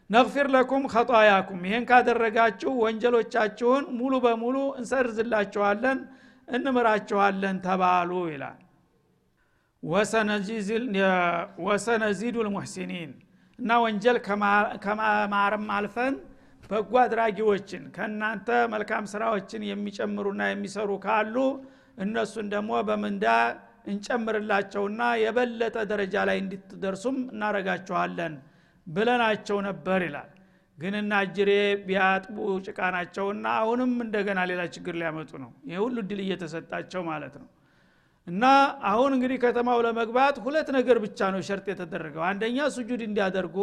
ነግፊር 0.09 0.47
ለኩም 0.53 0.83
ከጣያኩም 0.93 1.61
ይህን 1.67 1.85
ካደረጋችሁ 1.89 2.71
ወንጀሎቻችሁን 2.83 3.85
ሙሉ 3.99 4.13
በሙሉ 4.25 4.57
እንሰርዝላችኋለን 4.79 5.99
እንምራችኋለን 6.47 7.57
ተባሉ 7.65 8.11
ይላል። 8.31 8.59
ወሰነዚዱ 11.65 12.35
ልሙሕሲኒን 12.45 13.11
እና 13.59 13.71
ወንጀል 13.83 14.17
ከማረም 14.85 15.65
አልፈን 15.77 16.15
በጎ 16.73 16.93
አድራጊዎችን 17.01 17.83
ከእናንተ 17.95 18.47
መልካም 18.73 19.05
ስራዎችን 19.11 19.63
የሚጨምሩና 19.67 20.43
የሚሰሩ 20.49 20.91
ካሉ 21.03 21.35
እነሱን 22.03 22.47
ደግሞ 22.53 22.71
በምንዳ 22.87 23.25
እንጨምርላቸውና 23.93 25.01
የበለጠ 25.23 25.77
ደረጃ 25.91 26.15
ላይ 26.29 26.37
እንድትደርሱም 26.43 27.17
እናረጋችኋለን 27.33 28.35
ብለናቸው 28.87 29.57
ነበር 29.67 30.01
ይላል። 30.07 30.29
ግን 30.77 30.93
እና 30.99 31.13
እጅሬ 31.25 31.49
ቢያጥቡ 31.87 32.37
ጭቃ 32.65 32.79
ናቸውና 32.95 33.45
አሁንም 33.59 33.91
እንደገና 34.05 34.39
ሌላ 34.51 34.61
ችግር 34.75 34.95
ሊያመጡ 35.01 35.31
ነው። 35.43 35.51
ይህ 35.69 35.77
ሁሉ 35.83 35.97
ድል 36.09 36.21
እየተሰጣቸው 36.25 37.01
ማለት 37.09 37.35
ነው። 37.41 37.49
እና 38.27 38.43
አሁን 38.89 39.11
እንግዲህ 39.15 39.37
ከተማው 39.43 39.79
ለመግባት 39.85 40.35
ሁለት 40.45 40.69
ነገር 40.77 40.97
ብቻ 41.05 41.29
ነው 41.35 41.41
ሸርጥ 41.47 41.65
የተደረገው። 41.71 42.23
አንደኛ 42.29 42.67
ሱጁድ 42.75 43.01
እንዲያደርጉ 43.07 43.57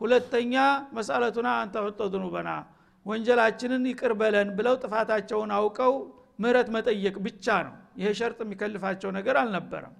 ሁለተኛ 0.00 0.54
መሳለቱና 0.96 1.48
አንተ 1.62 1.76
ሁጦ 1.86 2.00
ዝኑበና 2.12 2.50
ወንጀላችንን 3.06 3.84
ይቅር 3.90 4.12
በለን 4.20 4.48
ብለው 4.56 4.74
ጥፋታቸውን 4.82 5.50
አውቀው 5.56 5.94
ምህረት 6.42 6.68
መጠየቅ 6.74 7.16
ብቻ 7.26 7.46
ነው። 7.66 7.74
ይሄ 7.98 8.08
ሸርጥ 8.18 8.38
የሚከልፋቸው 8.44 9.10
ነገር 9.18 9.36
አልነበረም። 9.40 9.94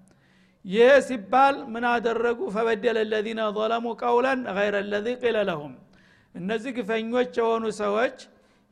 ይሄ 0.64 0.88
ሲባል 1.06 1.56
ምን 1.72 1.84
አደረጉ? 1.90 2.40
ፈበደለ 2.54 2.98
ለዚነ 3.12 3.40
ظለሙ 3.56 3.86
ቀውለን 4.02 4.40
ገይረ 4.56 4.76
ለዚ 4.92 5.06
ቂለ 5.22 5.36
ለሁም። 5.48 5.72
እነዚህ 6.34 6.72
ግፈኞች 6.78 7.32
የሆኑ 7.40 7.64
ሰዎች 7.80 8.16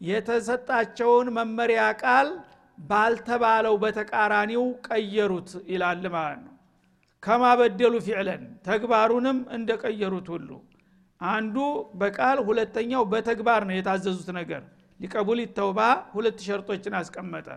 የተሰጣቸውን 0.01 1.29
መመሪያ 1.37 1.83
ቃል 2.03 2.29
ባልተባለው 2.79 3.75
በተቃራኒው 3.83 4.65
ቀየሩት 4.89 5.51
ይላል 5.73 6.05
ማለት 6.15 6.41
ነው። 6.47 6.55
ከማበደሉ 7.23 7.95
ፊዕለን 8.07 8.43
ተግባሩንም 8.69 9.39
እንደቀየሩት 9.57 10.29
ሁሉ 10.35 10.51
አንዱ 11.21 11.57
በቃል 12.01 12.39
ሁለተኛው 12.49 13.03
በተግባር 13.13 13.63
ነው 13.69 13.75
የታዘዙት 13.77 14.29
ነገር። 14.39 14.63
ሊቀቡል 15.01 15.41
ተውባ 15.57 15.81
ሁለት 16.15 16.39
ሸርጦችን 16.47 16.95
አስቀመጠ። 17.01 17.49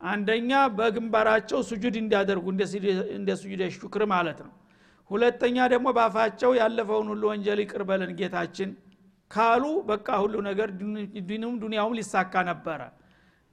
አንደኛ 0.00 0.50
በግንባራቸው 0.78 1.58
ሱጁድ 1.68 1.94
እንዲያደርጉ 2.00 2.46
እንደ 3.16 3.30
ሱጁድ 3.42 3.62
ሹክር 3.76 4.02
ማለት 4.12 4.38
ነው። 4.46 4.52
ሁለተኛ 5.10 5.56
ደግሞ 5.72 5.88
ባፋቸው 5.96 6.50
ያለፈውን 6.60 7.08
ሁሉ 7.12 7.22
ወንጀል 7.30 7.58
ይቅር 7.64 7.82
በለን 7.88 8.12
ጌታችን 8.20 8.70
ካሉ 9.30 9.64
በቃ 9.90 10.08
ሁሉ 10.22 10.34
ነገር 10.48 10.68
ዲኑም 11.28 11.54
ዱኒያውም 11.62 11.96
ሊሳካ 11.98 12.34
ነበረ። 12.50 12.80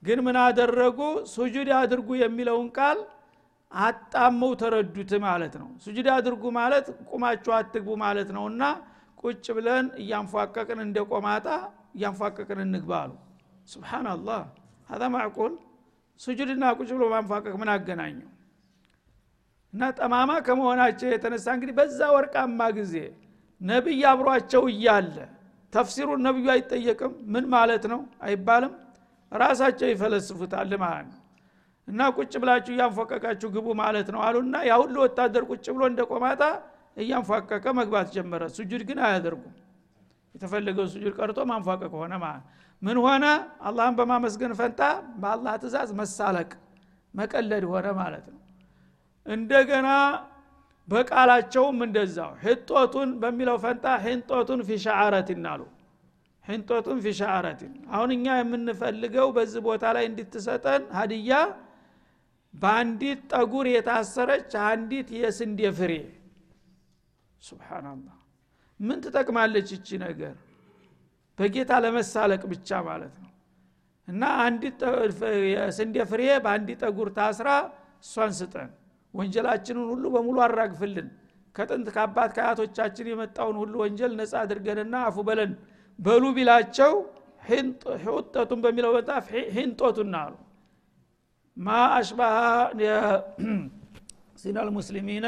ግን 0.02 0.18
ምን 0.26 0.36
አደረጉ? 0.44 0.98
ሱጁድ 1.34 1.68
አድርጉ 1.78 2.08
የሚለውን 2.20 2.68
ቃል 2.78 2.98
አጣመው 3.72 4.52
ተረዱት 4.60 5.12
ማለት 5.26 5.54
ነው። 5.60 5.68
ሱጁድ 5.84 6.08
አድርጉ 6.14 6.44
ማለት 6.58 6.86
ቁማችሁ 7.10 7.52
አትግቡ 7.58 7.88
ማለት 8.02 8.30
ነውና 8.36 8.62
ቁጭ 9.22 9.46
ብለን 9.56 9.86
እያንፏቀቅን 10.02 10.78
እንደ 10.84 10.98
ቆማጣ 11.10 11.46
እያንፏቀቅን 11.96 12.60
እንግባ 12.64 12.92
አሉ። 13.02 13.12
ስብናላህ 13.68 14.42
ሀዛ 14.90 15.02
ማዕቁል። 15.14 15.52
ሱጁድና 16.20 16.64
ቁጭ 16.78 16.90
ብሎ 16.96 17.04
ማንፏቀቅ 17.12 17.54
ምን 17.60 17.68
አገናኘው? 17.74 18.28
እና 19.72 19.82
ጠማማ 19.98 20.30
ከመሆናቸው 20.46 21.08
የተነሳ 21.12 21.46
እንግዲህ 21.56 21.74
በዛ 21.78 22.00
ወርቃማ 22.14 22.60
ጊዜ 22.78 22.94
ነቢይ 23.60 24.02
አብሯቸው 24.10 24.62
እያለ 24.72 25.16
ተፍሲሩን 25.72 26.20
ነቢዩ 26.26 26.46
አይጠየቅም። 26.54 27.12
ምን 27.32 27.44
ማለት 27.54 27.84
ነው? 27.92 28.00
አይባልም። 28.24 28.72
ራሳቸው 29.32 29.88
ይፈለስፉታል 29.92 30.72
ማለት 30.84 31.06
ነው። 31.10 31.18
እና 31.88 32.00
ቁጭ 32.16 32.32
ብላችሁ 32.42 32.72
እያንፎቀቃችሁ 32.74 33.48
ግቡ 33.54 33.66
ማለት 33.80 34.08
ነው 34.14 34.20
አሉና 34.26 34.56
ያ 34.68 34.72
ወታደር 34.98 35.44
ቁጭ 35.50 35.64
ብሎ 35.74 35.82
እንደ 35.90 36.00
ቆማጣ 36.10 36.42
እያንፏቀቀ 36.96 37.64
መግባት 37.78 38.08
ጀመረ። 38.14 38.42
ሱጁድ 38.56 38.82
ግን 38.88 38.98
አያደርጉም። 39.04 39.54
የተፈለገው 40.34 40.86
ሱጁድ 40.92 41.14
ቀርቶ 41.18 41.38
ማንፏቀቅ 41.50 41.92
ሆነ 41.96 42.12
ምን 42.82 42.96
ሆነ? 43.04 43.24
አላህን 43.62 43.94
በማመስገን 43.98 44.52
ፈንታ 44.60 44.80
በአላህ 45.20 45.54
ትእዛዝ 45.62 45.90
መሳለቅ 46.00 46.50
መቀለድ 47.14 47.64
ሆነ 47.70 47.86
ማለት 47.98 48.26
ነው። 48.32 48.40
እንደገና 49.26 49.88
በቃላቸውም 50.88 51.78
እንደዛው 51.86 52.30
ሕጦቱን 52.42 53.10
በሚለው 53.22 53.56
ፈንታ 53.64 53.86
ሕንጦቱን 54.04 54.60
ፊ 54.68 54.78
ሸዓረትን 54.84 55.44
አሉ። 55.52 55.62
ሕንጦቱን 56.44 56.98
ፊ 57.04 57.12
ሸዓረትን 57.18 57.74
አሁን 57.92 58.10
እኛ 58.16 58.26
የምንፈልገው 58.38 59.28
በዚህ 59.36 59.60
ቦታ 59.66 59.84
ላይ 59.96 60.04
እንድትሰጠን 60.10 60.82
ሀዲያ 60.96 61.34
በአንዲት 62.54 63.20
ጠጉር 63.32 63.66
የታሰረች 63.72 64.50
አንዲት 64.64 65.08
የስንዴ 65.18 65.60
ፍሬ 65.78 65.92
ሱብሓናላህ 67.42 68.16
ምን 68.80 68.98
ትጠቅማለች 69.04 69.68
እቺ 69.76 69.88
ነገር? 70.04 70.34
በጌታ 71.38 71.72
ለመሳለቅ 71.84 72.42
ብቻ 72.52 72.68
ማለት 72.88 73.14
ነው። 73.22 73.30
እና 74.08 74.22
አንዲት 74.44 74.80
የስንዴ 75.52 75.96
ፍሬ 76.10 76.22
በአንዲት 76.44 76.80
ጠጉር 76.84 77.08
ታስራ 77.18 77.48
እሷን 78.04 78.32
ስጠን። 78.38 78.70
ወንጀላችንን 79.14 79.86
ሁሉ 79.92 80.04
በሙሉ 80.14 80.36
አራግፍልን። 80.46 81.08
ከጥንት 81.56 81.88
ከአባት 81.94 82.30
ከአያቶቻችን 82.36 83.06
የመጣውን 83.10 83.56
ሁሉ 83.62 83.74
ወንጀል 83.82 84.12
ነጻ 84.20 84.32
አድርገንና 84.42 84.94
አፉ 85.08 85.16
በለን 85.28 85.52
በሉ 85.98 86.24
ቢላቸው 86.36 86.92
ሕጠቱን 88.04 88.60
በሚለው 88.64 88.92
መጣፍ 88.96 89.26
ሂንጦቱና 89.56 90.14
አሉ። 90.24 90.34
ማ 91.56 91.68
አሽባሃ 91.96 92.36
ሲናል 94.42 94.68
ሙስሊሚነ 94.76 95.26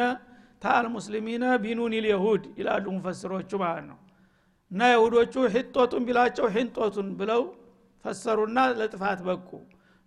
ታል 0.63 0.87
ሙስሊሚነ 0.95 1.45
ቢኑን 1.63 1.95
ልየሁድ 1.97 2.45
ይላሉ 2.59 2.85
ሙፈስሮቹ 2.97 3.51
ማለት 3.63 3.85
ነው። 3.91 3.99
እና 4.71 4.83
የሁዶቹ 4.93 5.35
ሂጦቱን 5.55 6.03
ቢላቸው 6.07 6.47
ሂንጦቱን 6.55 7.09
ብለው 7.19 7.43
ፈሰሩና 8.05 8.59
ለጥፋት 8.79 9.21
በቁ። 9.27 9.49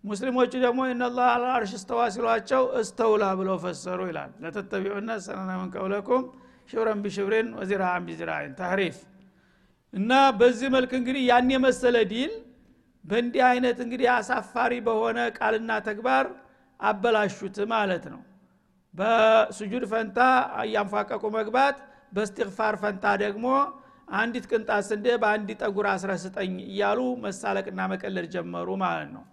ሙስሊሞቹ 0.04 0.52
ደግሞ 0.64 0.80
ኢነላህ 0.90 1.28
አላ 1.30 1.44
አርሽ 1.54 1.72
እስተዋ 1.78 2.00
ሲሏቸው 2.14 2.62
እስተውላ 2.80 3.24
ብለው 3.38 3.56
ፈሰሩ 3.64 4.00
ይላል። 4.10 4.32
ለተተቢዑነ 4.42 5.08
ሰነነ 5.24 5.50
ምን 5.60 5.70
ቀብለኩም 5.74 6.22
شبرا 6.70 7.00
بشبر 7.04 7.48
وذراعا 7.58 8.02
بذراع 8.08 8.52
تحريف። 8.58 8.98
እና 9.92 10.10
በዚህ 10.38 10.68
መልክ 10.74 10.92
እንግዲህ 10.98 11.22
ያን 11.28 11.50
የመሰለ 11.54 11.96
ዲን 12.10 12.32
በእንዲህ 13.04 13.42
አይነት 13.50 13.78
እንግዲህ 13.84 14.08
አሳፋሪ 14.14 14.72
በሆነ 14.86 15.18
ቃልና 15.38 15.70
ተግባር 15.86 16.26
አበላሹት 16.80 17.56
ማለት 17.72 18.04
ነው 18.12 18.20
በስጁድ 18.98 19.84
ፈንታ 19.90 20.18
እያንፏቀቁ 20.62 21.24
መግባት 21.36 21.76
በእስቲግፋር 22.12 22.74
ፈንታ 22.82 23.04
ደግሞ 23.22 23.46
አንዲት 24.12 24.44
ቅንጣት 24.50 24.84
ስንዴ 24.88 25.06
በአንድ 25.22 25.48
ጠጉር 25.60 25.86
አስረስጠኝ 25.90 26.54
እያሉ 26.66 27.00
መሳለቅና 27.24 27.80
መቀለድ 27.92 28.26
ጀመሩ 28.34 28.68
ማለት 28.84 29.10
ነው። 29.16 29.24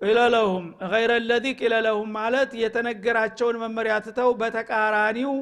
قيل 0.00 0.32
لهم 0.32 0.64
ገይረ 0.92 1.12
ለዚ 1.24 1.46
ቂለለሁም 1.60 2.08
ማለት 2.16 2.50
የተነገራቸውን 2.60 3.56
መመሪያ 3.62 3.94
ትተው 4.06 4.30
በተቃራኒው 4.40 5.32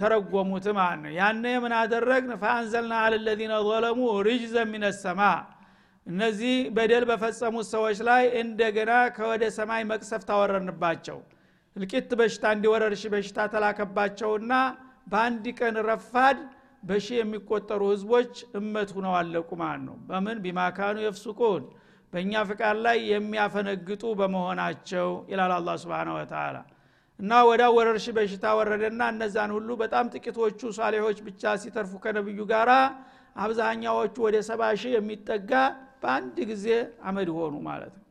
ተረጎሙት 0.00 0.66
ማለት 0.78 1.00
ነው። 1.04 1.12
ያነ 1.18 1.44
ምን 1.62 1.72
አደረግን? 1.78 2.32
ፈአንዘልና 2.42 2.94
አለ 3.04 3.14
ዘለሙ 3.68 4.00
ሪጅዘ 4.28 4.56
ሚነ 4.72 4.84
እነዚህ 6.06 6.54
በደል 6.76 7.04
በፈጸሙት 7.08 7.66
ሰዎች 7.72 7.98
ላይ 8.08 8.22
እንደገና 8.42 8.92
ከወደ 9.16 9.44
ሰማይ 9.56 9.82
መቅሰፍ 9.90 10.22
ታወረንባቸው 10.28 11.18
እልቂት 11.78 12.10
በሽታ 12.18 12.44
እንዲወረርሽ 12.54 13.02
በሽታ 13.12 13.38
ተላከባቸውና 13.52 14.52
በአንድ 15.12 15.44
ቀን 15.58 15.76
ረፋድ 15.88 16.38
በሺ 16.82 17.06
የሚቆጠሩ 17.18 17.82
ህዝቦች 17.92 18.32
እመት 18.58 18.90
ሁነው 18.96 19.14
አለቁ 19.18 19.48
ማለት 19.62 19.82
ነው። 19.86 19.96
በምን? 20.08 20.36
ቢማካኑ 20.44 20.96
የፍሱቁን 21.04 21.62
በእኛ 22.12 22.32
ፍቃድ 22.48 22.76
ላይ 22.84 22.98
የሚያፈነግጡ 23.12 24.02
በመሆናቸው 24.20 25.08
ይላል 25.32 25.52
አላ 25.56 25.70
ስብን 25.82 26.10
ወተላ 26.16 26.56
እና 27.18 27.32
ወዳ 27.48 27.62
ወረርሽ 27.76 28.06
በሽታ 28.16 28.46
ወረደና 28.58 29.02
እነዛን 29.12 29.50
ሁሉ 29.56 29.68
በጣም 29.82 30.10
ጥቂቶቹ 30.14 30.60
ሳሌሆች 30.78 31.18
ብቻ 31.26 31.54
ሲተርፉ 31.62 31.92
ከነብዩ 32.04 32.40
ጋር 32.52 32.70
አብዛኛዎቹ 33.36 34.16
ወደ 34.26 34.36
ሰባ 34.48 34.62
ሺህ 34.80 34.92
የሚጠጋ 34.96 35.52
በአንድ 36.02 36.36
ጊዜ 36.50 36.66
አመድ 37.08 37.30
ሆኑ 37.36 37.54
ማለት 37.68 37.92
ነው 37.96 38.04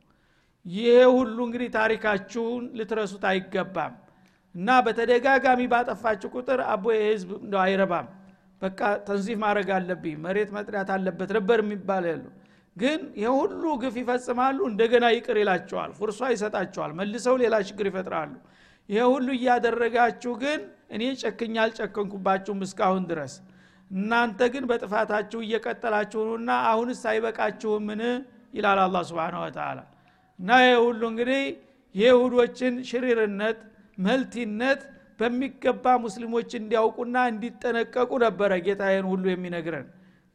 ይሄ 0.68 0.88
ሁሉ 1.16 1.38
እንግዲህ 1.48 1.70
ታሪካችሁን 1.76 2.64
ልትረሱት 2.78 3.24
አይገባም። 3.30 3.94
እና 4.56 4.70
በተደጋጋሚ 4.86 5.62
ባጠፋችሁ 5.74 6.30
ቁጥር 6.36 6.60
አቦ 6.72 6.86
የህዝብ 6.96 7.30
እንደ 7.40 7.56
አይረባም። 7.64 8.08
በቃ 8.62 8.80
ተንዚፍ 9.08 9.38
ማድረግ 9.44 9.70
አለብኝ 9.76 10.16
መሬት 10.24 10.50
መጥሪያት 10.56 10.90
አለበት 10.96 11.32
ነበር 11.38 11.60
የሚባል 11.64 12.06
ያሉ። 12.12 12.26
ግን 12.76 13.02
የሁሉ 13.22 13.64
ግፍ 13.82 13.96
ይፈጽማሉ 14.02 14.60
እንደገና 14.70 15.06
ይቅር 15.16 15.38
ይላቸዋል 15.42 15.92
ፉርሷ 16.00 16.30
ይሰጣቸዋል 16.34 16.92
መልሰው 17.00 17.36
ሌላ 17.44 17.56
ችግር 17.70 17.86
ይፈጥራሉ። 17.90 18.34
ይሄ 18.90 19.00
ሁሉ 19.14 19.28
እያደረጋችሁ 19.38 20.34
ግን 20.44 20.60
እኔ 20.92 21.04
ጨክኛ 21.22 21.56
አልጨከንኩባችሁም 21.64 22.60
እስካሁን 22.68 23.06
ድረስ። 23.10 23.34
እናንተ 23.92 24.40
ግን 24.54 24.64
በጥፋታችሁ 24.70 25.40
እየቀጠላችሁና 25.44 26.50
አሁንስ 26.70 27.02
አይበቃችሁምን? 27.12 28.02
ይላል 28.54 28.80
አላ 28.84 28.98
ስብን 29.08 29.36
ወተላ 29.42 29.80
እና 30.39 30.51
ይህ 30.65 30.77
ሁሉ 30.87 31.03
እንግዲህ 31.13 31.43
የይሁዶችን 31.95 32.75
ሽሪርነት 32.91 33.59
መልቲነት 33.99 34.83
በሚገባ 35.21 35.87
ሙስሊሞች 36.05 36.51
እንዲያውቁና 36.61 37.17
እንዲጠነቀቁ 37.33 38.13
ነበረ 38.27 38.53
ጌታ 38.67 38.83
ይህን 38.93 39.09
ሁሉ 39.13 39.25
የሚነግረን 39.33 39.87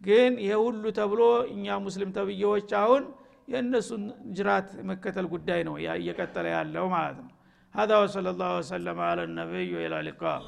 ግን 0.01 0.33
ይሄ 0.43 0.53
ሁሉ 0.65 0.83
ተብሎ 0.99 1.21
እኛ 1.53 1.77
ሙስሊም 1.85 2.11
ተብዬዎች 2.17 2.69
አሁን 2.81 3.05
የእነሱን 3.53 4.03
ጅራት 4.37 4.69
መከተል 4.89 5.27
ጉዳይ 5.33 5.61
ነው 5.69 5.75
እየቀጠለ 5.99 6.47
ያለው 6.57 6.87
ማለት 6.95 7.19
ነው 7.25 7.31
هذا 7.75 7.95
وصلى 7.97 8.29
الله 8.29 8.51
وسلم 8.59 8.97
على 8.99 9.23
النبي 9.23 9.67
وإلى 9.75 9.95
اللقاء 9.99 10.39